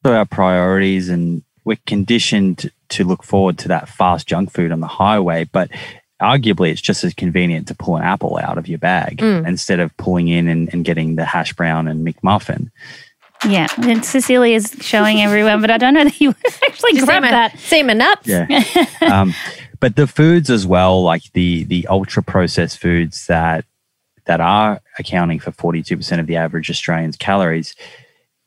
So 0.05 0.13
our 0.13 0.25
priorities 0.25 1.09
and 1.09 1.43
we're 1.63 1.77
conditioned 1.87 2.71
to 2.89 3.03
look 3.03 3.23
forward 3.23 3.57
to 3.59 3.67
that 3.69 3.89
fast 3.89 4.27
junk 4.27 4.51
food 4.51 4.71
on 4.71 4.79
the 4.79 4.87
highway, 4.87 5.45
but 5.45 5.69
arguably 6.21 6.71
it's 6.71 6.81
just 6.81 7.03
as 7.03 7.13
convenient 7.13 7.67
to 7.67 7.75
pull 7.75 7.97
an 7.97 8.03
apple 8.03 8.37
out 8.37 8.57
of 8.57 8.67
your 8.67 8.77
bag 8.77 9.17
mm. 9.17 9.47
instead 9.47 9.79
of 9.79 9.95
pulling 9.97 10.27
in 10.27 10.47
and, 10.47 10.71
and 10.73 10.85
getting 10.85 11.15
the 11.15 11.25
hash 11.25 11.53
brown 11.53 11.87
and 11.87 12.05
McMuffin. 12.05 12.69
Yeah. 13.47 13.67
And 13.77 14.03
Cecelia 14.03 14.55
is 14.55 14.75
showing 14.81 15.21
everyone, 15.21 15.61
but 15.61 15.71
I 15.71 15.77
don't 15.77 15.93
know 15.93 16.03
that 16.03 16.19
you 16.19 16.29
actually 16.67 16.93
Just 16.93 17.01
see 17.01 17.05
grabbed 17.05 17.25
my, 17.25 17.31
that. 17.31 17.59
see 17.59 17.83
my 17.83 17.93
nuts. 17.93 18.27
Yeah. 18.27 18.63
um, 19.01 19.33
but 19.79 19.95
the 19.95 20.07
foods 20.07 20.49
as 20.49 20.65
well, 20.65 21.03
like 21.03 21.31
the 21.33 21.63
the 21.65 21.87
ultra 21.87 22.23
processed 22.23 22.79
foods 22.79 23.27
that 23.27 23.65
that 24.25 24.41
are 24.41 24.81
accounting 24.97 25.39
for 25.39 25.51
42% 25.51 26.19
of 26.19 26.25
the 26.25 26.35
average 26.35 26.69
Australian's 26.69 27.17
calories, 27.17 27.75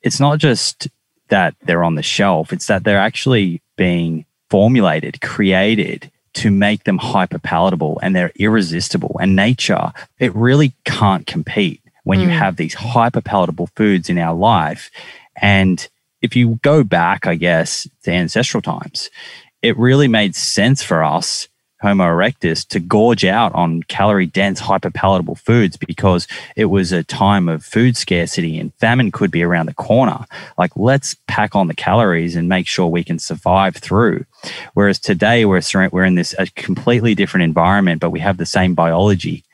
it's 0.03 0.19
not 0.19 0.39
just 0.39 0.89
that 1.29 1.55
they're 1.63 1.85
on 1.85 1.95
the 1.95 2.03
shelf, 2.03 2.53
it's 2.53 2.67
that 2.67 2.85
they're 2.85 2.99
actually 2.99 3.63
being 3.77 4.25
formulated, 4.51 5.21
created 5.21 6.11
to 6.35 6.51
make 6.51 6.85
them 6.85 6.99
hyper 6.99 7.39
palatable 7.39 7.99
and 8.03 8.15
they're 8.15 8.33
irresistible. 8.37 9.17
And 9.21 9.37
nature, 9.37 9.93
it 10.19 10.35
really 10.35 10.73
can't 10.85 11.27
compete 11.27 11.83
when 12.09 12.21
you 12.21 12.29
mm. 12.29 12.38
have 12.38 12.57
these 12.57 12.73
hyper 12.73 13.21
palatable 13.21 13.66
foods 13.77 14.09
in 14.09 14.16
our 14.16 14.35
life. 14.35 14.90
And 15.42 15.87
if 16.23 16.35
you 16.35 16.59
go 16.62 16.83
back, 16.83 17.27
I 17.27 17.35
guess, 17.35 17.87
to 18.05 18.11
ancestral 18.11 18.62
times, 18.62 19.11
it 19.61 19.77
really 19.77 20.09
made 20.09 20.35
sense 20.35 20.83
for 20.83 21.05
us, 21.05 21.49
Homo 21.83 22.05
erectus, 22.05 22.66
to 22.68 22.81
gorge 22.81 23.27
out 23.27 23.53
on 23.55 23.83
calorie 23.83 24.25
dense, 24.25 24.59
hyper 24.59 24.90
palatable 24.90 25.35
foods 25.35 25.77
because 25.77 26.27
it 26.57 26.64
was 26.64 26.92
a 26.92 27.05
time 27.05 27.47
of 27.47 27.62
food 27.62 27.94
scarcity 27.94 28.59
and 28.59 28.73
famine 28.77 29.11
could 29.11 29.31
be 29.31 29.42
around 29.42 29.66
the 29.66 29.75
corner. 29.75 30.25
Like, 30.57 30.75
let's 30.77 31.14
pack 31.27 31.55
on 31.55 31.68
the 31.68 31.75
calories 31.75 32.37
and 32.37 32.49
make 32.49 32.66
sure 32.66 32.87
we 32.87 33.05
can 33.05 33.18
survive 33.18 33.77
through. 33.77 34.25
Whereas 34.73 34.99
today, 34.99 35.44
we're, 35.44 35.61
we're 35.92 36.05
in 36.05 36.14
this 36.14 36.35
a 36.38 36.47
completely 36.47 37.14
different 37.14 37.44
environment, 37.44 38.01
but 38.01 38.12
we 38.12 38.21
have 38.21 38.38
the 38.38 38.47
same 38.47 38.75
biology. 38.75 39.44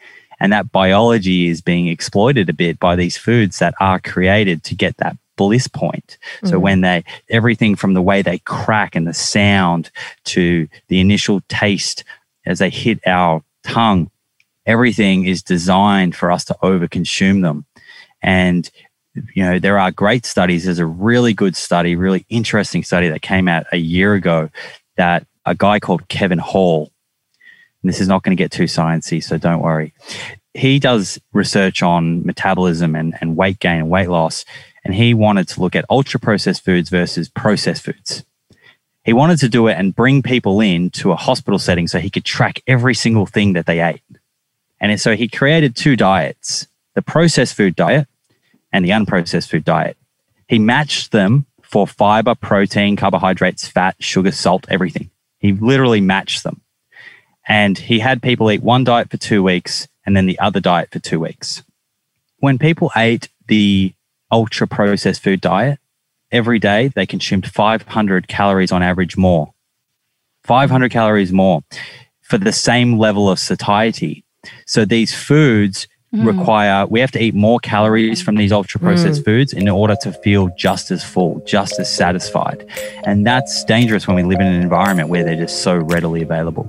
And 0.45 0.53
that 0.53 0.71
biology 0.73 1.49
is 1.49 1.63
being 1.63 1.89
exploited 1.89 2.51
a 2.51 2.53
bit 2.53 2.79
by 2.79 2.97
these 2.97 3.17
foods 3.17 3.61
that 3.61 3.73
are 3.81 3.99
created 3.99 4.63
to 4.65 4.75
get 4.75 4.99
that 4.99 5.17
bliss 5.39 5.67
point. 5.69 6.19
So 6.45 6.59
mm. 6.59 6.61
when 6.61 6.81
they 6.83 7.03
everything 7.31 7.77
from 7.77 7.95
the 7.95 8.03
way 8.03 8.21
they 8.21 8.41
crack 8.41 8.95
and 8.95 9.07
the 9.07 9.15
sound 9.15 9.91
to 10.25 10.69
the 10.89 11.01
initial 11.01 11.41
taste 11.49 12.05
as 12.45 12.59
they 12.59 12.69
hit 12.69 13.01
our 13.07 13.43
tongue, 13.63 14.11
everything 14.67 15.25
is 15.25 15.43
designed 15.43 16.15
for 16.15 16.31
us 16.31 16.45
to 16.45 16.57
overconsume 16.63 17.41
them. 17.41 17.65
And 18.21 18.71
you 19.35 19.45
know, 19.45 19.59
there 19.59 19.79
are 19.79 19.93
great 19.93 20.27
studies. 20.27 20.67
There's 20.67 20.79
a 20.79 20.85
really 20.85 21.33
good 21.33 21.57
study, 21.57 21.97
really 21.97 22.27
interesting 22.29 22.85
study 22.85 23.09
that 23.09 23.23
came 23.23 23.49
out 23.49 23.65
a 23.73 23.79
year 23.79 24.13
ago 24.13 24.51
that 24.99 25.27
a 25.47 25.55
guy 25.55 25.81
called 25.81 26.07
Kevin 26.09 26.39
Hall, 26.39 26.93
and 27.85 27.93
this 27.93 28.01
is 28.01 28.09
not 28.09 28.23
going 28.23 28.35
to 28.35 28.43
get 28.43 28.51
too 28.51 28.65
sciencey, 28.65 29.23
so 29.23 29.37
don't 29.37 29.61
worry. 29.61 29.93
He 30.55 30.79
does 30.79 31.21
research 31.35 31.83
on 31.83 32.25
metabolism 32.25 32.95
and, 32.97 33.15
and 33.21 33.37
weight 33.37 33.59
gain 33.59 33.81
and 33.81 33.91
weight 33.91 34.09
loss, 34.09 34.47
and 34.87 34.95
he 34.95 35.13
wanted 35.13 35.49
to 35.49 35.61
look 35.61 35.77
at 35.77 35.85
ultra 35.91 36.19
processed 36.19 36.65
foods 36.65 36.89
versus 36.89 37.29
processed 37.29 37.85
foods. 37.85 38.25
He 39.05 39.13
wanted 39.13 39.39
to 39.41 39.51
do 39.51 39.67
it 39.67 39.75
and 39.75 39.95
bring 39.95 40.23
people 40.23 40.63
in 40.63 40.89
to 40.93 41.13
a 41.13 41.17
hospital 41.17 41.59
setting 41.59 41.87
so 41.87 41.99
he 41.99 42.09
could 42.09 42.25
track 42.25 42.63
every 42.67 42.95
single 42.95 43.27
thing 43.27 43.53
that 43.53 43.67
they 43.67 43.81
ate. 43.81 44.01
And 44.81 44.99
so 44.99 45.15
he 45.15 45.29
created 45.29 45.77
two 45.77 45.95
diets 45.95 46.67
the 46.95 47.03
processed 47.03 47.55
food 47.55 47.77
diet 47.77 48.09
and 48.73 48.83
the 48.83 48.91
unprocessed 48.91 49.51
food 49.51 49.65
diet. 49.65 49.99
He 50.49 50.59
matched 50.59 51.13
them 51.13 51.45
for 51.61 51.87
fiber, 51.87 52.35
protein, 52.35 52.97
carbohydrates, 52.97 53.69
fat, 53.69 53.97
sugar, 53.99 54.33
salt, 54.33 54.65
everything. 54.71 55.11
He 55.39 55.53
literally 55.53 56.01
matched 56.01 56.45
them. 56.45 56.63
And 57.47 57.77
he 57.77 57.99
had 57.99 58.23
people 58.23 58.51
eat 58.51 58.63
one 58.63 58.85
diet 58.85 59.11
for 59.11 59.17
two 59.17 59.43
weeks 59.43 59.87
and 60.07 60.17
then 60.17 60.27
the 60.27 60.39
other 60.39 60.61
diet 60.61 60.91
for 60.91 60.99
two 60.99 61.21
weeks. 61.21 61.63
When 62.39 62.59
people 62.59 62.91
ate 62.97 63.29
the 63.49 63.95
ultra 64.31 64.67
processed 64.67 65.23
food 65.23 65.41
diet, 65.41 65.79
every 66.33 66.59
day 66.59 66.89
they 66.89 67.07
consumed 67.07 67.51
500 67.51 68.29
calories 68.29 68.73
on 68.73 68.83
average 68.83 69.17
more. 69.17 69.53
500 70.45 70.91
calories 70.91 71.33
more 71.33 71.63
for 72.21 72.39
the 72.39 72.53
same 72.53 72.99
level 72.99 73.31
of 73.31 73.39
satiety. 73.39 74.25
So 74.67 74.85
these 74.85 75.15
foods 75.15 75.87
require 76.23 76.87
we 76.87 77.01
have 77.01 77.11
to 77.13 77.23
eat 77.23 77.35
more 77.35 77.59
calories 77.61 78.23
from 78.23 78.37
these 78.37 78.53
ultra 78.53 78.79
processed 78.81 79.25
foods 79.25 79.53
in 79.53 79.69
order 79.69 79.97
to 80.03 80.13
feel 80.13 80.49
just 80.57 80.91
as 80.91 81.03
full, 81.03 81.43
just 81.47 81.79
as 81.81 81.93
satisfied. 81.93 82.65
And 83.05 83.27
that's 83.27 83.65
dangerous 83.65 84.07
when 84.07 84.17
we 84.17 84.23
live 84.23 84.41
in 84.41 84.47
an 84.47 84.61
environment 84.61 85.09
where 85.09 85.25
they're 85.25 85.37
just 85.37 85.63
so 85.63 85.77
readily 85.77 86.23
available. 86.23 86.69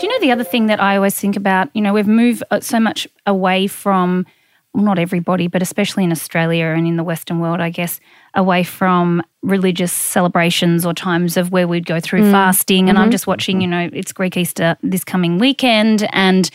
Do 0.00 0.06
you 0.06 0.08
know 0.08 0.20
the 0.20 0.32
other 0.32 0.44
thing 0.44 0.66
that 0.66 0.80
I 0.80 0.96
always 0.96 1.18
think 1.18 1.36
about? 1.36 1.68
You 1.74 1.82
know, 1.82 1.92
we've 1.92 2.06
moved 2.06 2.42
uh, 2.50 2.60
so 2.60 2.78
much 2.78 3.08
away 3.26 3.66
from, 3.66 4.26
not 4.74 4.98
everybody, 4.98 5.48
but 5.48 5.62
especially 5.62 6.04
in 6.04 6.12
Australia 6.12 6.66
and 6.66 6.86
in 6.86 6.96
the 6.96 7.04
Western 7.04 7.40
world, 7.40 7.60
I 7.60 7.70
guess, 7.70 8.00
away 8.34 8.62
from 8.62 9.22
religious 9.42 9.92
celebrations 9.92 10.86
or 10.86 10.94
times 10.94 11.36
of 11.36 11.50
where 11.50 11.66
we'd 11.66 11.86
go 11.86 11.98
through 11.98 12.22
mm. 12.22 12.30
fasting. 12.30 12.88
And 12.88 12.96
I'm 12.96 13.04
mm-hmm. 13.04 13.12
just 13.12 13.26
watching, 13.26 13.56
mm-hmm. 13.56 13.62
you 13.62 13.68
know, 13.68 13.90
it's 13.92 14.12
Greek 14.12 14.36
Easter 14.36 14.76
this 14.82 15.02
coming 15.02 15.38
weekend, 15.38 16.08
and 16.12 16.48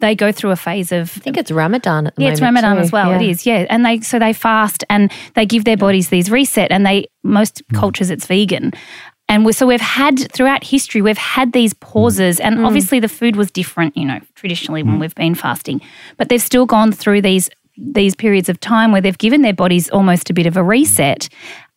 they 0.00 0.14
go 0.14 0.32
through 0.32 0.50
a 0.50 0.56
phase 0.56 0.92
of 0.92 1.12
I 1.16 1.20
think 1.20 1.36
it's 1.36 1.50
Ramadan 1.50 2.06
at 2.06 2.16
the 2.16 2.22
yeah, 2.22 2.26
moment. 2.28 2.32
it's 2.32 2.42
Ramadan 2.42 2.76
too. 2.76 2.82
as 2.82 2.92
well. 2.92 3.12
It 3.12 3.22
Yeah. 3.22 3.30
is, 3.30 3.46
yeah. 3.46 3.66
And 3.68 3.84
they 3.84 4.00
so 4.00 4.18
they 4.18 4.32
fast 4.32 4.82
and 4.90 5.12
they 5.34 5.46
give 5.46 5.64
their 5.64 5.76
bodies 5.76 6.08
these 6.08 6.30
reset. 6.30 6.72
And 6.72 6.84
they 6.84 7.06
most 7.22 7.62
mm. 7.68 7.78
cultures 7.78 8.10
it's 8.10 8.26
vegan. 8.26 8.72
And 9.28 9.44
we, 9.44 9.52
so 9.52 9.64
we've 9.64 9.80
had 9.80 10.32
throughout 10.32 10.64
history, 10.64 11.02
we've 11.02 11.16
had 11.16 11.52
these 11.52 11.72
mm. 11.72 11.80
pauses, 11.80 12.40
and 12.40 12.66
obviously 12.66 12.98
the 12.98 13.08
food 13.08 13.36
was 13.36 13.48
different, 13.52 13.96
you 13.96 14.04
know, 14.04 14.18
traditionally 14.34 14.82
when 14.82 14.98
we've 14.98 15.14
been 15.14 15.36
fasting. 15.36 15.80
But 16.16 16.28
they've 16.30 16.42
still 16.42 16.66
gone 16.66 16.90
through 16.90 17.22
these 17.22 17.48
these 17.80 18.14
periods 18.14 18.48
of 18.48 18.60
time 18.60 18.92
where 18.92 19.00
they've 19.00 19.18
given 19.18 19.42
their 19.42 19.54
bodies 19.54 19.88
almost 19.90 20.30
a 20.30 20.34
bit 20.34 20.46
of 20.46 20.56
a 20.56 20.62
reset. 20.62 21.28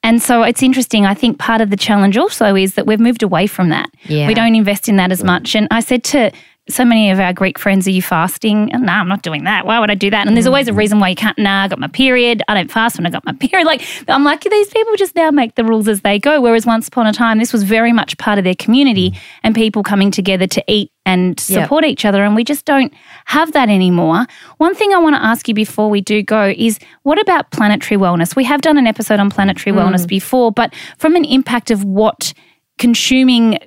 And 0.04 0.22
so 0.22 0.44
it's 0.44 0.62
interesting. 0.62 1.06
I 1.06 1.14
think 1.14 1.40
part 1.40 1.62
of 1.62 1.70
the 1.70 1.78
challenge 1.78 2.18
also 2.18 2.56
is 2.56 2.74
that 2.74 2.86
we've 2.86 3.00
moved 3.00 3.24
away 3.24 3.48
from 3.48 3.70
that. 3.70 3.90
Yeah. 4.06 4.28
We 4.28 4.34
don't 4.34 4.54
invest 4.54 4.90
in 4.90 4.98
that 4.98 5.12
as 5.12 5.24
much. 5.24 5.56
And 5.56 5.68
I 5.72 5.80
said 5.80 6.04
to 6.06 6.32
so 6.70 6.86
many 6.86 7.12
of 7.12 7.20
our 7.20 7.34
Greek 7.34 7.60
friends, 7.60 7.88
Are 7.88 7.92
you 7.92 8.02
fasting? 8.02 8.72
And 8.72 8.86
nah, 8.86 9.02
I'm 9.02 9.10
not 9.10 9.22
doing 9.22 9.44
that. 9.44 9.66
Why 9.66 9.80
would 9.80 9.92
I 9.92 9.96
do 9.96 10.10
that? 10.10 10.28
And 10.28 10.36
there's 10.36 10.48
always 10.48 10.70
a 10.70 10.72
mm. 10.72 10.78
reason 10.78 11.00
why 11.00 11.10
you 11.10 11.16
can't. 11.16 11.38
Nah, 11.38 11.64
I 11.64 11.68
got 11.68 11.78
my 11.78 11.88
period. 11.88 12.42
I 12.48 12.54
don't 12.54 12.72
fast 12.72 12.98
when 12.98 13.06
I 13.06 13.10
got 13.10 13.26
my 13.26 13.34
period. 13.40 13.66
Like, 13.66 13.86
I'm 14.08 14.24
like, 14.24 14.42
these 14.44 14.70
people 14.70 14.96
just 14.96 15.14
now 15.16 15.30
make 15.30 15.56
the 15.56 15.66
rules 15.66 15.90
as 15.90 16.02
they 16.02 16.20
go. 16.20 16.40
Whereas 16.40 16.66
once 16.66 16.88
upon 16.88 17.06
a 17.06 17.12
time, 17.12 17.38
this 17.38 17.52
was 17.52 17.64
very 17.64 17.92
much 17.92 18.18
part 18.18 18.38
of 18.38 18.46
their 18.46 18.56
community 18.56 19.12
mm. 19.12 19.18
and 19.44 19.54
people 19.54 19.84
coming 19.84 20.10
together 20.10 20.48
to 20.48 20.64
eat 20.68 20.92
and 21.06 21.32
Yep. 21.50 21.64
support 21.64 21.84
each 21.84 22.06
other. 22.06 22.24
And 22.24 22.34
we 22.34 22.46
just 22.46 22.64
don't 22.64 22.94
have 23.26 23.52
that 23.52 23.68
anymore. 23.68 24.26
One 24.58 24.74
thing 24.74 24.94
I 24.94 25.00
want 25.00 25.18
to 25.18 25.24
ask 25.24 25.50
you 25.50 25.54
before 25.54 25.90
we 25.90 26.00
do 26.00 26.24
go 26.24 26.54
is 26.56 26.80
what 27.02 27.20
about 27.20 27.52
planetary 27.52 28.00
wellness? 28.00 28.38
We 28.38 28.46
have 28.46 28.62
done 28.62 28.78
an 28.78 28.88
episode 28.88 29.20
on 29.20 29.30
planetary 29.30 29.76
mm. 29.76 29.82
wellness 29.82 30.08
before, 30.08 30.54
but 30.54 30.74
from 30.98 31.18
an 31.18 31.26
impact 31.26 31.72
of 31.72 31.84
what 31.84 32.34
consuming 32.78 33.60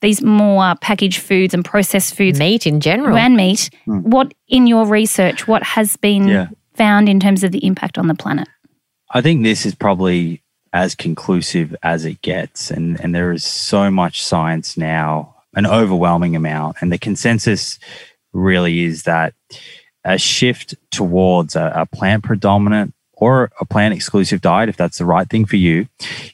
these 0.00 0.22
more 0.22 0.74
packaged 0.80 1.20
foods 1.20 1.54
and 1.54 1.64
processed 1.64 2.14
foods 2.14 2.38
Meat 2.38 2.66
in 2.66 2.80
general. 2.80 3.16
and 3.16 3.36
meat, 3.36 3.70
hmm. 3.84 3.98
what 3.98 4.32
in 4.48 4.66
your 4.66 4.86
research, 4.86 5.46
what 5.46 5.62
has 5.62 5.96
been 5.96 6.28
Yeah. 6.28 6.48
found 6.74 7.08
in 7.08 7.20
terms 7.20 7.44
of 7.44 7.52
the 7.52 7.64
impact 7.64 7.98
on 7.98 8.08
the 8.08 8.14
planet? 8.14 8.48
I 9.12 9.20
think 9.20 9.42
this 9.42 9.66
is 9.66 9.74
probably 9.74 10.42
as 10.72 10.94
conclusive 10.94 11.74
as 11.82 12.04
it 12.04 12.22
gets. 12.22 12.70
And, 12.70 13.00
and 13.00 13.14
there 13.14 13.32
is 13.32 13.44
so 13.44 13.90
much 13.90 14.22
science 14.22 14.76
now, 14.76 15.34
an 15.54 15.66
overwhelming 15.66 16.36
amount. 16.36 16.76
And 16.80 16.92
the 16.92 16.98
consensus 16.98 17.78
really 18.32 18.84
is 18.84 19.02
that 19.02 19.34
a 20.04 20.16
shift 20.16 20.76
towards 20.90 21.56
a, 21.56 21.72
a 21.74 21.86
plant 21.86 22.22
predominant 22.24 22.94
or 23.20 23.52
a 23.60 23.64
plant 23.64 23.94
exclusive 23.94 24.40
diet, 24.40 24.68
if 24.68 24.76
that's 24.76 24.98
the 24.98 25.04
right 25.04 25.28
thing 25.28 25.44
for 25.44 25.56
you, 25.56 25.86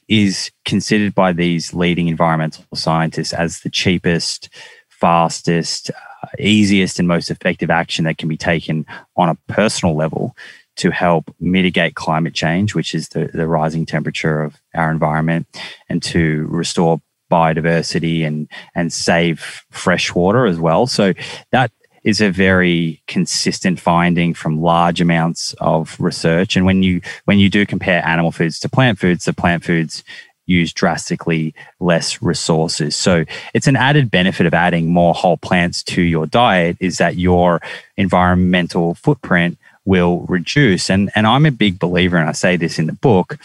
is 0.09 0.51
considered 0.65 1.15
by 1.15 1.33
these 1.33 1.75
leading 1.75 2.09
environmental 2.09 2.65
scientists 2.75 3.33
as 3.33 3.61
the 3.61 3.71
cheapest, 3.71 4.49
fastest, 4.89 5.91
uh, 5.91 6.29
easiest, 6.39 6.99
and 6.99 7.09
most 7.09 7.31
effective 7.31 7.71
action 7.71 8.05
that 8.05 8.19
can 8.19 8.29
be 8.29 8.37
taken 8.37 8.87
on 9.17 9.29
a 9.29 9.35
personal 9.49 9.97
level 9.97 10.35
to 10.77 10.91
help 10.91 11.35
mitigate 11.41 11.95
climate 11.95 12.35
change, 12.35 12.75
which 12.75 12.95
is 12.95 13.09
the, 13.09 13.27
the 13.33 13.47
rising 13.47 13.85
temperature 13.85 14.43
of 14.43 14.57
our 14.75 14.91
environment, 14.91 15.47
and 15.89 16.03
to 16.03 16.47
restore 16.49 17.01
biodiversity 17.31 18.25
and 18.25 18.49
and 18.75 18.93
save 18.93 19.65
fresh 19.71 20.15
water 20.15 20.47
as 20.47 20.61
well. 20.61 20.87
So 20.87 21.13
that 21.51 21.73
is 22.07 22.21
a 22.21 22.31
very 22.31 23.03
consistent 23.09 23.81
finding 23.81 24.33
from 24.33 24.63
large 24.63 25.01
amounts 25.01 25.55
of 25.55 25.99
research. 25.99 26.57
And 26.57 26.65
when 26.65 26.85
you 26.85 27.01
when 27.25 27.41
you 27.41 27.51
do 27.51 27.67
compare 27.67 28.07
animal 28.07 28.31
foods 28.31 28.61
to 28.61 28.69
plant 28.69 29.01
foods, 29.01 29.25
the 29.25 29.33
plant 29.33 29.65
foods 29.65 30.05
use 30.47 30.73
drastically 30.73 31.53
less 31.81 32.23
resources. 32.23 32.95
So 32.95 33.25
it's 33.53 33.67
an 33.67 33.75
added 33.75 34.09
benefit 34.09 34.47
of 34.47 34.55
adding 34.55 34.87
more 34.87 35.15
whole 35.15 35.37
plants 35.37 35.83
to 35.83 36.01
your 36.01 36.27
diet 36.27 36.77
is 36.79 36.99
that 36.99 37.17
your 37.17 37.61
environmental 37.97 38.95
footprint 38.95 39.59
will 39.85 40.21
reduce. 40.29 40.89
And 40.89 41.11
and 41.17 41.27
I'm 41.27 41.45
a 41.45 41.51
big 41.51 41.81
believer, 41.81 42.17
and 42.17 42.29
I 42.29 42.33
say 42.33 42.57
this 42.57 42.79
in 42.79 42.87
the 42.87 42.93
book, 42.93 43.37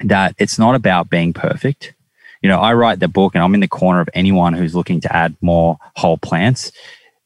that 0.00 0.34
it's 0.38 0.58
not 0.58 0.74
about 0.74 1.08
being 1.08 1.32
perfect. 1.32 1.94
You 2.42 2.48
know, 2.48 2.58
I 2.58 2.74
write 2.74 2.98
the 2.98 3.06
book 3.06 3.36
and 3.36 3.44
I'm 3.44 3.54
in 3.54 3.60
the 3.60 3.68
corner 3.68 4.00
of 4.00 4.10
anyone 4.12 4.54
who's 4.54 4.74
looking 4.74 5.00
to 5.02 5.16
add 5.16 5.36
more 5.40 5.78
whole 5.94 6.18
plants, 6.18 6.72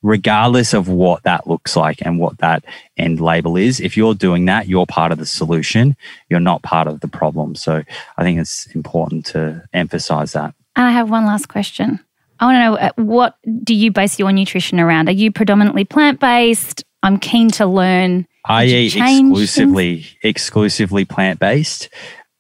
regardless 0.07 0.73
of 0.73 0.88
what 0.88 1.25
that 1.25 1.49
looks 1.49 1.75
like 1.75 1.99
and 2.03 2.19
what 2.21 2.38
that 2.38 2.64
end 2.97 3.21
label 3.21 3.57
is. 3.57 3.81
If 3.81 3.97
you're 3.97 4.14
doing 4.14 4.45
that, 4.45 4.69
you're 4.69 4.87
part 4.87 5.11
of 5.11 5.19
the 5.19 5.27
solution. 5.27 5.97
You're 6.31 6.38
not 6.38 6.62
part 6.62 6.87
of 6.87 7.01
the 7.01 7.09
problem. 7.09 7.57
So 7.57 7.83
I 8.16 8.23
think 8.23 8.38
it's 8.38 8.66
important 8.66 9.27
to 9.27 9.64
emphasize 9.73 10.33
that. 10.33 10.55
And 10.77 10.87
I 10.87 10.92
have 10.92 11.11
one 11.11 11.27
last 11.27 11.49
question. 11.49 11.99
I 12.38 12.45
want 12.45 12.55
to 12.55 12.61
know 12.61 12.77
uh, 12.77 12.90
what 12.97 13.37
do 13.64 13.75
you 13.75 13.90
base 13.90 14.19
your 14.19 14.31
nutrition 14.31 14.79
around? 14.79 15.09
Are 15.09 15.12
you 15.12 15.33
predominantly 15.33 15.85
plant 15.85 16.21
based? 16.21 16.85
I'm 17.03 17.19
keen 17.19 17.51
to 17.53 17.66
learn. 17.66 18.27
I 18.45 18.66
eat 18.66 18.97
exclusively 18.97 20.07
exclusively 20.23 21.05
plant 21.05 21.40
based, 21.40 21.88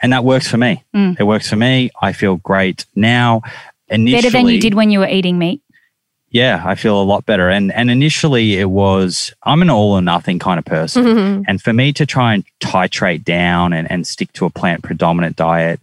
and 0.00 0.12
that 0.12 0.22
works 0.22 0.46
for 0.48 0.56
me. 0.56 0.84
Mm. 0.94 1.18
It 1.18 1.24
works 1.24 1.48
for 1.48 1.56
me. 1.56 1.90
I 2.00 2.12
feel 2.12 2.36
great 2.36 2.86
now. 2.94 3.42
Initially, 3.88 4.22
Better 4.22 4.30
than 4.30 4.46
you 4.48 4.60
did 4.60 4.74
when 4.74 4.90
you 4.90 4.98
were 4.98 5.08
eating 5.08 5.38
meat. 5.38 5.62
Yeah, 6.36 6.62
I 6.66 6.74
feel 6.74 7.00
a 7.00 7.02
lot 7.02 7.24
better. 7.24 7.48
And 7.48 7.72
and 7.72 7.90
initially 7.90 8.58
it 8.58 8.68
was 8.68 9.32
I'm 9.42 9.62
an 9.62 9.70
all 9.70 9.92
or 9.92 10.02
nothing 10.02 10.38
kind 10.38 10.58
of 10.58 10.66
person. 10.66 11.02
And 11.48 11.62
for 11.62 11.72
me 11.72 11.94
to 11.94 12.04
try 12.04 12.34
and 12.34 12.44
titrate 12.60 13.24
down 13.24 13.72
and, 13.72 13.90
and 13.90 14.06
stick 14.06 14.32
to 14.34 14.44
a 14.44 14.50
plant 14.50 14.82
predominant 14.82 15.36
diet, 15.36 15.80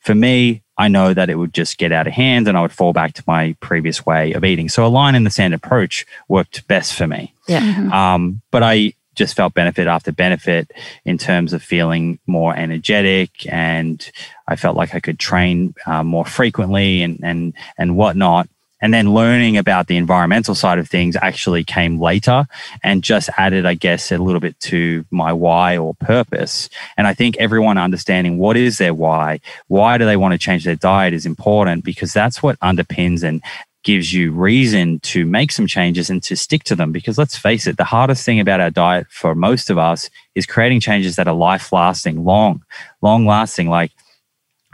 for 0.00 0.14
me, 0.14 0.62
I 0.76 0.88
know 0.88 1.14
that 1.14 1.30
it 1.30 1.36
would 1.36 1.54
just 1.54 1.78
get 1.78 1.92
out 1.92 2.08
of 2.08 2.12
hand 2.12 2.48
and 2.48 2.58
I 2.58 2.62
would 2.62 2.72
fall 2.72 2.92
back 2.92 3.12
to 3.14 3.24
my 3.28 3.54
previous 3.60 4.04
way 4.04 4.32
of 4.32 4.44
eating. 4.44 4.68
So 4.68 4.84
a 4.84 4.88
line 4.88 5.14
in 5.14 5.22
the 5.22 5.30
sand 5.30 5.54
approach 5.54 6.04
worked 6.26 6.66
best 6.66 6.94
for 6.94 7.06
me. 7.06 7.32
Yeah. 7.46 7.88
Um, 7.92 8.42
but 8.50 8.64
I 8.64 8.94
just 9.14 9.36
felt 9.36 9.54
benefit 9.54 9.86
after 9.86 10.10
benefit 10.10 10.72
in 11.04 11.18
terms 11.18 11.52
of 11.52 11.62
feeling 11.62 12.18
more 12.26 12.56
energetic 12.56 13.30
and 13.46 14.10
I 14.48 14.56
felt 14.56 14.76
like 14.76 14.92
I 14.92 14.98
could 14.98 15.20
train 15.20 15.74
uh, 15.86 16.02
more 16.02 16.24
frequently 16.24 17.02
and, 17.04 17.20
and, 17.22 17.54
and 17.78 17.96
whatnot. 17.96 18.48
And 18.84 18.92
then 18.92 19.14
learning 19.14 19.56
about 19.56 19.86
the 19.86 19.96
environmental 19.96 20.54
side 20.54 20.78
of 20.78 20.90
things 20.90 21.16
actually 21.22 21.64
came 21.64 21.98
later 21.98 22.46
and 22.82 23.02
just 23.02 23.30
added, 23.38 23.64
I 23.64 23.72
guess, 23.72 24.12
a 24.12 24.18
little 24.18 24.42
bit 24.42 24.60
to 24.60 25.06
my 25.10 25.32
why 25.32 25.78
or 25.78 25.94
purpose. 25.94 26.68
And 26.98 27.06
I 27.06 27.14
think 27.14 27.38
everyone 27.38 27.78
understanding 27.78 28.36
what 28.36 28.58
is 28.58 28.76
their 28.76 28.92
why, 28.92 29.40
why 29.68 29.96
do 29.96 30.04
they 30.04 30.18
want 30.18 30.32
to 30.32 30.38
change 30.38 30.64
their 30.64 30.76
diet 30.76 31.14
is 31.14 31.24
important 31.24 31.82
because 31.82 32.12
that's 32.12 32.42
what 32.42 32.60
underpins 32.60 33.22
and 33.22 33.42
gives 33.84 34.12
you 34.12 34.32
reason 34.32 35.00
to 35.00 35.24
make 35.24 35.50
some 35.50 35.66
changes 35.66 36.10
and 36.10 36.22
to 36.24 36.36
stick 36.36 36.64
to 36.64 36.76
them. 36.76 36.92
Because 36.92 37.16
let's 37.16 37.38
face 37.38 37.66
it, 37.66 37.78
the 37.78 37.84
hardest 37.84 38.22
thing 38.26 38.38
about 38.38 38.60
our 38.60 38.70
diet 38.70 39.06
for 39.08 39.34
most 39.34 39.70
of 39.70 39.78
us 39.78 40.10
is 40.34 40.44
creating 40.44 40.80
changes 40.80 41.16
that 41.16 41.26
are 41.26 41.34
life 41.34 41.72
lasting, 41.72 42.22
long, 42.22 42.62
long 43.00 43.24
lasting. 43.24 43.70
Like, 43.70 43.92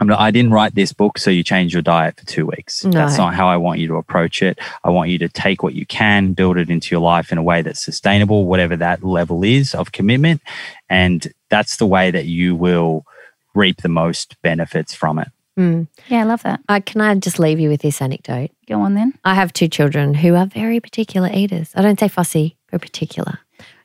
I'm 0.01 0.07
not, 0.07 0.19
I 0.19 0.31
didn't 0.31 0.51
write 0.51 0.73
this 0.73 0.91
book 0.91 1.19
so 1.19 1.29
you 1.29 1.43
change 1.43 1.73
your 1.73 1.83
diet 1.83 2.19
for 2.19 2.25
two 2.25 2.47
weeks. 2.47 2.83
No. 2.83 2.89
That's 2.89 3.19
not 3.19 3.35
how 3.35 3.47
I 3.47 3.55
want 3.57 3.79
you 3.79 3.87
to 3.89 3.95
approach 3.95 4.41
it. 4.41 4.57
I 4.83 4.89
want 4.89 5.11
you 5.11 5.19
to 5.19 5.29
take 5.29 5.61
what 5.61 5.75
you 5.75 5.85
can, 5.85 6.33
build 6.33 6.57
it 6.57 6.71
into 6.71 6.93
your 6.93 7.01
life 7.01 7.31
in 7.31 7.37
a 7.37 7.43
way 7.43 7.61
that's 7.61 7.85
sustainable, 7.85 8.45
whatever 8.45 8.75
that 8.77 9.03
level 9.03 9.43
is 9.43 9.75
of 9.75 9.91
commitment. 9.91 10.41
And 10.89 11.31
that's 11.49 11.77
the 11.77 11.85
way 11.85 12.09
that 12.09 12.25
you 12.25 12.55
will 12.55 13.05
reap 13.53 13.83
the 13.83 13.89
most 13.89 14.41
benefits 14.41 14.95
from 14.95 15.19
it. 15.19 15.27
Mm. 15.59 15.87
Yeah, 16.07 16.21
I 16.21 16.23
love 16.23 16.41
that. 16.43 16.61
Uh, 16.67 16.79
can 16.83 17.01
I 17.01 17.13
just 17.15 17.37
leave 17.37 17.59
you 17.59 17.69
with 17.69 17.81
this 17.81 18.01
anecdote? 18.01 18.49
Go 18.67 18.81
on 18.81 18.95
then. 18.95 19.13
I 19.23 19.35
have 19.35 19.53
two 19.53 19.67
children 19.67 20.15
who 20.15 20.33
are 20.33 20.47
very 20.47 20.79
particular 20.79 21.29
eaters. 21.31 21.71
I 21.75 21.83
don't 21.83 21.99
say 21.99 22.07
fussy, 22.07 22.57
but 22.71 22.81
particular. 22.81 23.37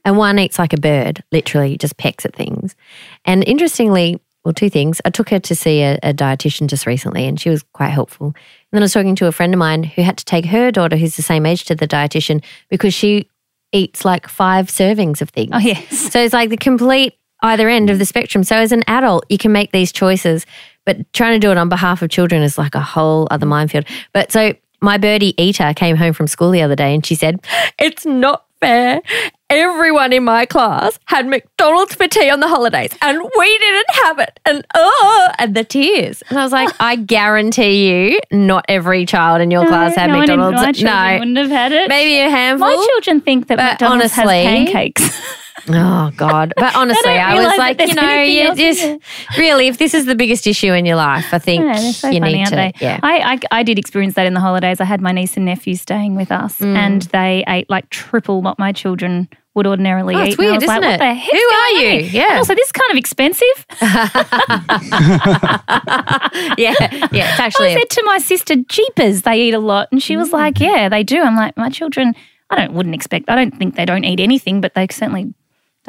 And 0.06 0.16
one 0.16 0.38
eats 0.38 0.58
like 0.58 0.72
a 0.72 0.80
bird, 0.80 1.24
literally 1.32 1.76
just 1.76 1.96
pecks 1.96 2.24
at 2.24 2.34
things. 2.34 2.76
And 3.24 3.42
interestingly, 3.46 4.20
well, 4.46 4.52
two 4.52 4.70
things. 4.70 5.00
I 5.04 5.10
took 5.10 5.30
her 5.30 5.40
to 5.40 5.56
see 5.56 5.82
a, 5.82 5.98
a 6.04 6.14
dietitian 6.14 6.68
just 6.68 6.86
recently, 6.86 7.26
and 7.26 7.38
she 7.38 7.50
was 7.50 7.64
quite 7.72 7.88
helpful. 7.88 8.26
And 8.28 8.34
then 8.70 8.80
I 8.80 8.84
was 8.84 8.92
talking 8.92 9.16
to 9.16 9.26
a 9.26 9.32
friend 9.32 9.52
of 9.52 9.58
mine 9.58 9.82
who 9.82 10.02
had 10.02 10.16
to 10.18 10.24
take 10.24 10.44
her 10.46 10.70
daughter, 10.70 10.96
who's 10.96 11.16
the 11.16 11.22
same 11.22 11.44
age, 11.46 11.64
to 11.64 11.74
the 11.74 11.88
dietitian 11.88 12.44
because 12.68 12.94
she 12.94 13.28
eats 13.72 14.04
like 14.04 14.28
five 14.28 14.68
servings 14.68 15.20
of 15.20 15.30
things. 15.30 15.50
Oh, 15.52 15.58
yes. 15.58 16.12
So 16.12 16.22
it's 16.22 16.32
like 16.32 16.50
the 16.50 16.56
complete 16.56 17.14
either 17.42 17.68
end 17.68 17.90
of 17.90 17.98
the 17.98 18.06
spectrum. 18.06 18.44
So 18.44 18.54
as 18.54 18.70
an 18.70 18.84
adult, 18.86 19.26
you 19.28 19.36
can 19.36 19.50
make 19.50 19.72
these 19.72 19.90
choices, 19.90 20.46
but 20.84 21.12
trying 21.12 21.40
to 21.40 21.44
do 21.44 21.50
it 21.50 21.58
on 21.58 21.68
behalf 21.68 22.00
of 22.02 22.10
children 22.10 22.44
is 22.44 22.56
like 22.56 22.76
a 22.76 22.80
whole 22.80 23.26
other 23.32 23.46
minefield. 23.46 23.84
But 24.12 24.30
so 24.30 24.54
my 24.80 24.96
birdie 24.96 25.34
Eater 25.42 25.74
came 25.74 25.96
home 25.96 26.12
from 26.12 26.28
school 26.28 26.52
the 26.52 26.62
other 26.62 26.76
day 26.76 26.94
and 26.94 27.04
she 27.04 27.16
said, 27.16 27.44
It's 27.80 28.06
not 28.06 28.45
fair. 28.66 29.02
Everyone 29.48 30.12
in 30.12 30.24
my 30.24 30.44
class 30.44 30.98
had 31.04 31.26
McDonald's 31.26 31.94
for 31.94 32.08
tea 32.08 32.28
on 32.30 32.40
the 32.40 32.48
holidays 32.48 32.90
and 33.00 33.22
we 33.38 33.58
didn't 33.58 33.90
have 33.90 34.18
it. 34.18 34.40
And 34.44 34.66
oh, 34.74 35.28
and 35.38 35.54
the 35.54 35.62
tears. 35.62 36.22
And 36.28 36.38
I 36.38 36.42
was 36.42 36.52
like, 36.52 36.74
I 36.80 36.96
guarantee 36.96 37.88
you, 37.88 38.18
not 38.32 38.64
every 38.68 39.06
child 39.06 39.40
in 39.40 39.50
your 39.52 39.64
class 39.66 39.94
had 39.94 40.08
no, 40.08 40.16
one 40.18 40.30
in- 40.30 40.40
McDonald's. 40.40 40.82
my 40.82 41.12
no, 41.12 41.18
wouldn't 41.20 41.38
have 41.38 41.50
had 41.50 41.72
it. 41.72 41.88
maybe 41.88 42.18
a 42.18 42.28
handful. 42.28 42.68
My 42.68 42.86
children 42.90 43.20
think 43.20 43.46
that 43.48 43.58
McDonald's 43.58 44.16
honestly- 44.18 44.44
has 44.44 44.70
pancakes. 44.70 45.42
Oh 45.68 46.10
God! 46.16 46.52
But 46.56 46.74
honestly, 46.80 47.02
don't 47.04 47.18
I 47.20 47.34
was 47.48 47.58
like, 47.58 47.80
you 47.80 47.94
know, 47.94 48.22
you 48.22 48.54
just 48.54 49.38
really, 49.38 49.68
if 49.68 49.78
this 49.78 49.94
is 49.94 50.04
the 50.06 50.14
biggest 50.14 50.46
issue 50.46 50.72
in 50.72 50.84
your 50.84 50.96
life, 50.96 51.32
I 51.32 51.38
think 51.38 51.64
Yeah, 51.64 51.74
so 51.92 52.10
you 52.10 52.20
funny, 52.20 52.34
need 52.34 52.46
to. 52.48 52.72
Yeah. 52.80 53.00
I, 53.02 53.34
I, 53.34 53.60
I 53.60 53.62
did 53.62 53.78
experience 53.78 54.14
that 54.14 54.26
in 54.26 54.34
the 54.34 54.40
holidays. 54.40 54.80
I 54.80 54.84
had 54.84 55.00
my 55.00 55.12
niece 55.12 55.36
and 55.36 55.46
nephew 55.46 55.74
staying 55.76 56.14
with 56.14 56.30
us, 56.30 56.58
Mm. 56.58 56.76
and 56.76 57.02
they 57.02 57.44
ate 57.48 57.70
like 57.70 57.88
triple 57.90 58.42
what 58.42 58.58
my 58.58 58.72
children 58.72 59.28
would 59.54 59.66
ordinarily 59.66 60.14
Oh, 60.14 60.24
eat. 60.24 60.38
I 60.38 60.42
weird, 60.42 60.62
isn't 60.62 60.82
what 60.82 60.84
it? 60.84 61.00
Who 61.00 61.38
are 61.38 61.76
on 61.76 61.80
you? 61.80 61.88
Yeah. 62.10 62.28
And 62.30 62.38
also, 62.38 62.54
this 62.54 62.66
is 62.66 62.72
kind 62.72 62.90
of 62.90 62.96
expensive. 62.98 63.66
yeah, 66.58 66.74
yeah. 67.12 67.30
It's 67.30 67.40
actually 67.40 67.72
I 67.72 67.78
said 67.78 67.90
to 67.90 68.02
my 68.04 68.18
sister, 68.18 68.56
"Jeepers, 68.56 69.22
they 69.22 69.40
eat 69.42 69.54
a 69.54 69.58
lot," 69.58 69.88
and 69.90 70.02
she 70.02 70.16
was 70.16 70.28
Mm. 70.28 70.32
like, 70.34 70.60
"Yeah, 70.60 70.88
they 70.88 71.02
do." 71.02 71.22
I'm 71.22 71.36
like, 71.36 71.56
my 71.56 71.70
children, 71.70 72.14
I 72.50 72.56
don't 72.56 72.72
wouldn't 72.74 72.94
expect. 72.94 73.30
I 73.30 73.34
don't 73.34 73.56
think 73.56 73.76
they 73.76 73.84
don't 73.86 74.04
eat 74.04 74.20
anything, 74.20 74.60
but 74.60 74.74
they 74.74 74.86
certainly 74.90 75.32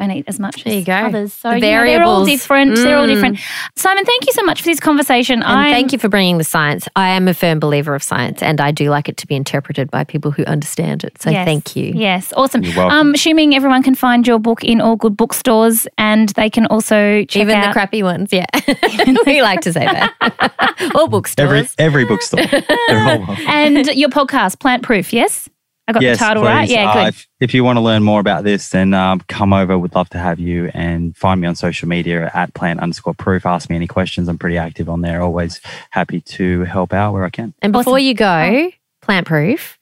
don't 0.06 0.10
eat 0.16 0.24
as 0.28 0.38
much 0.40 0.64
There 0.64 0.72
you 0.74 0.80
as 0.80 0.84
go. 0.86 0.92
others. 0.94 1.32
So 1.32 1.50
The 1.50 1.56
you 1.56 1.60
know, 1.60 1.66
they're 1.66 1.78
all 2.04 2.24
variables. 2.24 2.28
different. 2.28 2.76
They're 2.76 2.96
all 2.96 3.04
Mm. 3.06 3.14
different. 3.14 3.38
Simon, 3.76 4.04
thank 4.04 4.26
you 4.26 4.32
so 4.32 4.42
much 4.42 4.60
for 4.62 4.64
this 4.66 4.80
conversation. 4.80 5.42
And 5.42 5.70
thank 5.72 5.92
you 5.92 5.98
for 5.98 6.08
bringing 6.08 6.38
the 6.38 6.44
science. 6.44 6.88
I 6.96 7.08
am 7.10 7.28
a 7.28 7.34
firm 7.34 7.58
believer 7.60 7.94
of 7.94 8.02
science, 8.02 8.42
and 8.42 8.60
I 8.60 8.70
do 8.70 8.90
like 8.90 9.08
it 9.08 9.16
to 9.18 9.26
be 9.26 9.34
interpreted 9.36 9.90
by 9.90 10.04
people 10.04 10.30
who 10.30 10.44
understand 10.44 11.04
it. 11.04 11.20
So 11.20 11.30
Yes. 11.30 11.44
thank 11.46 11.76
you. 11.76 11.92
Yes, 11.94 12.32
awesome. 12.36 12.62
You're 12.62 12.76
welcome. 12.76 12.96
Um, 12.98 13.14
assuming 13.14 13.54
everyone 13.54 13.82
can 13.82 13.94
find 13.94 14.26
your 14.26 14.38
book 14.38 14.62
in 14.64 14.80
all 14.80 14.96
good 14.96 15.16
bookstores, 15.16 15.86
and 15.98 16.28
they 16.30 16.48
can 16.50 16.66
also 16.66 17.24
check 17.24 17.42
Even 17.42 17.60
the 17.60 17.66
out. 17.68 17.72
crappy 17.72 18.02
ones, 18.02 18.32
yeah. 18.32 18.46
we 19.26 19.42
like 19.42 19.60
to 19.62 19.72
say 19.72 19.84
that. 19.84 20.92
or 20.94 21.08
bookstores. 21.08 21.74
Every 21.78 21.88
every 21.88 22.04
bookstore. 22.04 22.44
They're 22.88 23.04
all 23.08 23.36
and 23.48 23.86
your 23.88 24.08
podcast, 24.10 24.58
Plant 24.60 24.82
Proof. 24.82 25.12
Yes, 25.12 25.48
I 25.88 25.92
got 25.92 26.02
yes, 26.02 26.18
the 26.18 26.24
title 26.26 26.42
please. 26.42 26.48
right. 26.48 26.68
Yeah, 26.68 26.90
Uh, 26.90 26.94
good. 26.94 27.08
if, 27.08 27.28
if 27.40 27.54
you 27.54 27.64
want 27.64 27.78
to 27.78 27.80
learn 27.80 28.02
more 28.02 28.20
about 28.20 28.44
this, 28.44 28.68
then 28.68 28.92
um, 28.94 29.20
come 29.28 29.52
over. 29.54 29.78
We'd 29.78 29.94
love 29.94 30.10
to 30.10 30.18
have 30.18 30.38
you 30.38 30.70
and 30.74 31.16
find 31.16 31.40
me 31.40 31.48
on 31.48 31.54
social 31.56 31.88
media 31.88 32.30
at 32.34 32.52
plant 32.54 32.80
underscore 32.80 33.14
proof. 33.14 33.46
Ask 33.46 33.70
me 33.70 33.76
any 33.76 33.86
questions. 33.86 34.28
I'm 34.28 34.36
pretty 34.38 34.58
active 34.58 34.88
on 34.90 35.00
there. 35.00 35.22
Always 35.22 35.60
happy 35.90 36.20
to 36.20 36.64
help 36.64 36.92
out 36.92 37.12
where 37.14 37.24
I 37.24 37.30
can. 37.30 37.54
and 37.62 37.72
before 37.72 37.94
Awesome. 37.94 38.04
you 38.06 38.14
go, 38.14 38.70
plant 39.00 39.26
proof. 39.26 39.78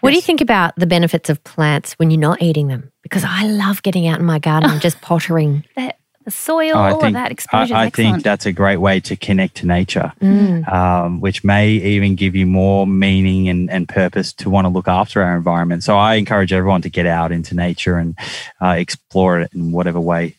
What 0.00 0.10
do 0.10 0.16
you 0.16 0.22
think 0.22 0.40
about 0.40 0.74
the 0.76 0.86
benefits 0.86 1.28
of 1.28 1.44
plants 1.44 1.92
when 1.98 2.10
you're 2.10 2.18
not 2.18 2.40
eating 2.40 2.68
them? 2.68 2.90
Because 3.02 3.22
I 3.22 3.44
love 3.44 3.82
getting 3.82 4.06
out 4.06 4.18
in 4.18 4.24
my 4.24 4.38
garden 4.38 4.70
and 4.70 4.80
just 4.80 4.98
pottering. 5.02 5.64
the, 5.76 5.94
the 6.24 6.30
soil, 6.30 6.72
Oh, 6.74 6.78
I 6.80 6.90
all 6.90 6.96
of 6.96 7.02
think- 7.02 7.14
that 7.14 7.32
exposure 7.32 7.74
I, 7.74 7.84
I 7.84 7.90
think 7.90 8.22
that's 8.22 8.44
a 8.46 8.52
great 8.52 8.76
way 8.76 9.00
to 9.00 9.16
connect 9.16 9.56
to 9.56 9.66
nature, 9.66 10.12
Mm. 10.20 10.70
um, 10.72 11.20
which 11.20 11.42
may 11.42 11.70
even 11.70 12.14
give 12.14 12.36
you 12.36 12.46
more 12.46 12.86
meaning 12.86 13.48
and, 13.48 13.70
and 13.70 13.88
purpose 13.88 14.32
to 14.34 14.50
want 14.50 14.66
to 14.66 14.68
look 14.68 14.86
after 14.88 15.22
our 15.22 15.34
environment. 15.36 15.82
So 15.82 15.96
I 15.96 16.14
encourage 16.16 16.52
everyone 16.52 16.82
to 16.82 16.90
get 16.90 17.06
out 17.06 17.32
into 17.32 17.54
nature 17.54 17.96
and 17.96 18.16
uh, 18.60 18.76
explore 18.78 19.40
it 19.40 19.50
in 19.54 19.72
whatever 19.72 19.98
way 20.00 20.36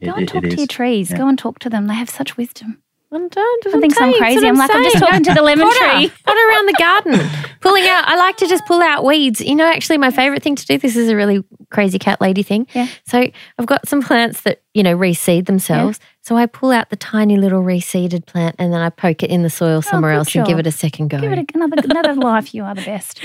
it, 0.00 0.06
Go 0.06 0.12
and 0.14 0.28
talk 0.28 0.44
it 0.44 0.48
to 0.48 0.52
is. 0.52 0.58
your 0.58 0.66
trees. 0.66 1.10
Yeah. 1.10 1.16
Go 1.18 1.28
and 1.28 1.38
talk 1.38 1.58
to 1.60 1.70
them. 1.70 1.86
They 1.86 1.94
have 1.94 2.10
such 2.10 2.36
wisdom. 2.36 2.82
I'm 3.12 3.28
don't, 3.28 3.66
I 3.68 3.80
think 3.80 3.98
I'm 4.00 4.12
crazy. 4.14 4.46
I'm 4.46 4.56
like, 4.56 4.68
I'm 4.74 4.82
just 4.82 4.98
talking 4.98 5.22
to 5.22 5.32
the 5.32 5.40
lemon 5.40 5.66
Potter, 5.68 5.78
tree. 5.78 6.12
Potter 6.24 6.38
around 6.50 6.66
the 6.66 6.74
garden, 6.78 7.30
pulling 7.60 7.84
out. 7.86 8.04
I 8.06 8.16
like 8.16 8.36
to 8.38 8.46
just 8.48 8.66
pull 8.66 8.82
out 8.82 9.04
weeds. 9.04 9.40
You 9.40 9.54
know, 9.54 9.64
actually, 9.64 9.96
my 9.96 10.10
favorite 10.10 10.42
thing 10.42 10.56
to 10.56 10.66
do. 10.66 10.76
This 10.76 10.96
is 10.96 11.08
a 11.08 11.14
really 11.16 11.42
crazy 11.70 11.98
cat 12.00 12.20
lady 12.20 12.42
thing. 12.42 12.66
Yeah. 12.74 12.88
So 13.06 13.26
I've 13.58 13.64
got 13.66 13.88
some 13.88 14.02
plants 14.02 14.40
that 14.42 14.60
you 14.76 14.82
know 14.82 14.94
reseed 14.94 15.46
themselves. 15.46 15.98
So 16.20 16.36
I 16.36 16.44
pull 16.44 16.70
out 16.70 16.90
the 16.90 16.96
tiny 16.96 17.38
little 17.38 17.62
reseeded 17.62 18.26
plant 18.26 18.56
and 18.58 18.74
then 18.74 18.80
I 18.80 18.90
poke 18.90 19.22
it 19.22 19.30
in 19.30 19.42
the 19.42 19.48
soil 19.48 19.78
oh, 19.78 19.80
somewhere 19.80 20.12
good 20.12 20.18
else 20.18 20.34
and 20.34 20.46
give 20.46 20.58
it 20.58 20.66
a 20.66 20.70
second 20.70 21.08
go. 21.08 21.18
Give 21.18 21.32
it 21.32 21.50
another 21.54 21.76
another 21.82 22.14
life. 22.14 22.54
You 22.54 22.64
are 22.64 22.74
the 22.74 22.84
best. 22.84 23.20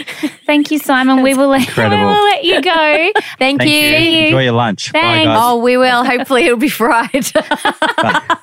Thank 0.46 0.72
you, 0.72 0.80
Simon. 0.80 1.22
We 1.22 1.34
will 1.34 1.50
let, 1.50 1.76
we 1.76 1.84
will 1.84 2.24
let 2.24 2.46
you 2.46 2.62
go. 2.62 3.12
Thank, 3.38 3.60
Thank 3.60 3.64
you. 3.64 3.70
you. 3.70 4.26
Enjoy 4.28 4.44
your 4.44 4.54
lunch. 4.54 4.94
Bye, 4.94 5.02
Thanks. 5.02 5.28
guys. 5.28 5.38
Oh, 5.42 5.58
we 5.58 5.76
will. 5.76 6.06
Hopefully, 6.06 6.46
it'll 6.46 6.58
be 6.58 6.70
fried. 6.70 7.12
Bye. 7.34 8.38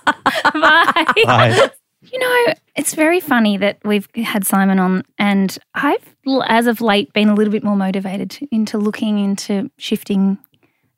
Bye. 1.25 1.71
You 2.13 2.19
know, 2.19 2.55
it's 2.77 2.95
very 2.95 3.21
funny 3.21 3.57
that 3.57 3.79
we've 3.85 4.09
had 4.17 4.47
Simon 4.47 4.79
on, 4.79 5.03
and 5.19 5.57
I've, 5.75 6.15
as 6.47 6.67
of 6.67 6.83
late, 6.83 7.13
been 7.15 7.29
a 7.29 7.35
little 7.35 7.53
bit 7.53 7.65
more 7.65 7.77
motivated 7.77 8.39
into 8.51 8.77
looking 8.77 9.19
into 9.19 9.71
shifting 9.79 10.39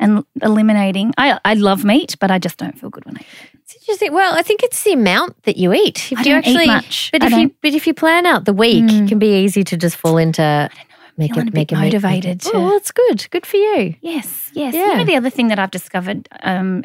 and 0.01 0.25
eliminating. 0.43 1.13
I, 1.17 1.39
I 1.45 1.55
love 1.55 1.85
meat, 1.85 2.17
but 2.19 2.31
I 2.31 2.39
just 2.41 2.57
don't 2.57 2.77
feel 2.79 2.91
good 2.91 3.05
when 3.05 3.17
I 3.17 3.21
eat 3.21 3.27
it. 3.55 3.61
It's 3.63 3.75
interesting. 3.77 4.13
Well, 4.13 4.35
I 4.35 4.43
think 4.43 4.63
it's 4.65 4.83
the 4.83 4.95
amount 4.95 5.41
that 5.45 5.57
you 5.57 5.73
eat. 5.73 6.11
If 6.11 6.19
I 6.19 6.23
you 6.23 6.33
don't 6.33 6.47
eat 6.49 6.67
much. 6.67 7.11
but 7.13 7.23
I 7.23 7.27
if 7.27 7.33
you 7.33 7.39
don't- 7.39 7.57
but 7.63 7.75
if 7.75 7.87
you 7.87 7.95
plan 7.95 8.27
out 8.27 8.45
the 8.45 8.53
week, 8.53 8.85
Mm. 8.85 9.05
it 9.05 9.09
can 9.09 9.19
be 9.21 9.45
easy 9.45 9.63
to 9.63 9.77
just 9.77 9.95
fall 9.97 10.17
into 10.19 10.69
make 11.17 11.37
it 11.37 11.37
make 11.37 11.47
it 11.47 11.55
make- 11.55 11.55
make 11.55 11.73
it- 11.73 11.77
motivated 11.77 12.41
to- 12.41 12.51
Oh, 12.55 12.61
well, 12.67 12.77
it's 12.77 12.91
good. 12.91 13.29
Good 13.31 13.47
for 13.47 13.59
you. 13.59 13.95
Yes, 14.01 14.51
yes. 14.55 14.75
Yeah. 14.75 14.87
You 14.93 14.97
know, 14.99 15.05
the 15.05 15.17
other 15.17 15.31
thing 15.31 15.49
that 15.49 15.59
I've 15.61 15.71
discovered 15.71 16.29
um, 16.43 16.83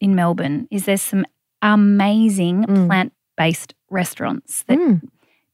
in 0.00 0.14
Melbourne 0.14 0.66
is 0.70 0.84
there's 0.84 1.02
some 1.02 1.24
amazing 1.62 2.64
Mm. 2.64 2.86
plant 2.88 3.12
based 3.36 3.74
restaurants 3.90 4.64
that, 4.66 4.78
Mm. 4.78 5.00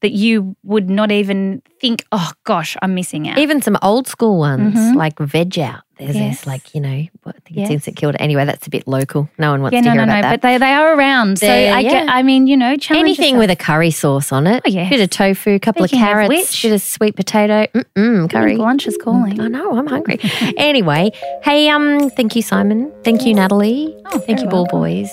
that 0.01 0.11
you 0.11 0.55
would 0.63 0.89
not 0.89 1.11
even 1.11 1.61
think, 1.81 2.05
oh 2.11 2.31
gosh, 2.43 2.75
I'm 2.81 2.93
missing 2.95 3.27
out. 3.29 3.37
Even 3.37 3.61
some 3.61 3.77
old 3.81 4.07
school 4.07 4.37
ones 4.39 4.75
Mhm. 4.75 4.95
like 4.95 5.19
Veg 5.19 5.59
Out. 5.59 5.81
There's 6.05 6.15
Yes. 6.15 6.37
this, 6.39 6.47
like 6.47 6.73
you 6.75 6.81
know, 6.81 7.05
what, 7.23 7.35
I 7.35 7.39
think 7.45 7.57
Yes. 7.57 7.65
it's 7.67 7.73
in 7.73 7.79
St 7.81 7.97
Kilda. 7.97 8.21
Anyway, 8.21 8.45
that's 8.45 8.67
a 8.67 8.69
bit 8.69 8.87
local. 8.87 9.29
No 9.37 9.51
one 9.51 9.61
wants 9.61 9.73
yeah, 9.75 9.81
to 9.81 9.85
no, 9.87 9.91
hear 9.93 10.05
no, 10.05 10.13
no, 10.13 10.19
about 10.19 10.31
but 10.33 10.41
they, 10.41 10.57
they 10.57 10.71
are 10.73 10.95
around. 10.97 11.39
So 11.39 11.45
They're- 11.47 11.73
I 11.73 11.81
get. 11.83 12.09
I 12.09 12.23
mean, 12.23 12.47
you 12.47 12.57
know, 12.57 12.75
Anything 12.89 13.37
with 13.37 13.49
a 13.49 13.55
curry 13.55 13.91
sauce 13.91 14.31
on 14.31 14.47
it. 14.47 14.63
Oh, 14.65 14.69
yes. 14.69 14.89
Bit 14.89 15.01
of 15.01 15.09
tofu, 15.09 15.51
a 15.51 15.59
couple 15.59 15.87
Speaking 15.87 16.03
of 16.03 16.07
of 16.09 16.13
carrots, 16.13 16.29
which- 16.29 16.61
bit 16.63 16.73
of 16.73 16.81
sweet 16.81 17.15
potato. 17.15 17.65
Mm-mm, 17.73 18.29
curry. 18.29 18.55
lunch 18.57 18.87
is 18.87 18.97
calling. 18.97 19.39
I 19.39 19.47
know, 19.47 19.77
I'm 19.77 19.87
hungry. 19.87 20.19
anyway, 20.57 21.11
hey, 21.43 21.69
um, 21.69 22.09
thank 22.11 22.35
you, 22.35 22.41
Simon. 22.41 22.91
Thank 23.03 23.25
you, 23.25 23.33
Natalie. 23.33 23.95
Oh, 24.13 24.19
thank 24.19 24.39
you, 24.41 24.47
Ball 24.47 24.67
welcome. 24.71 24.79
Boys. 24.81 25.09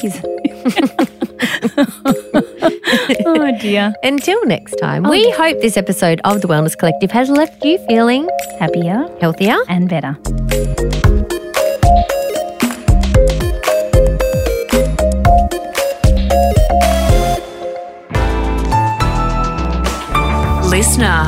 Thank 0.00 0.04
you. 0.04 0.12
oh 3.26 3.56
dear. 3.60 3.92
Until 4.02 4.44
next 4.46 4.76
time, 4.76 5.06
Oh, 5.06 5.10
we 5.10 5.24
dear. 5.24 5.36
hope 5.36 5.60
this 5.60 5.76
episode 5.76 6.20
of 6.24 6.40
The 6.42 6.48
Wellness 6.48 6.76
Collective 6.76 7.10
has 7.12 7.30
left 7.30 7.64
you 7.64 7.78
feeling 7.88 8.28
Happier 8.58 9.08
healthier. 9.20 9.56
and 9.68 9.88
better. 9.88 10.16
Listener. 20.70 21.26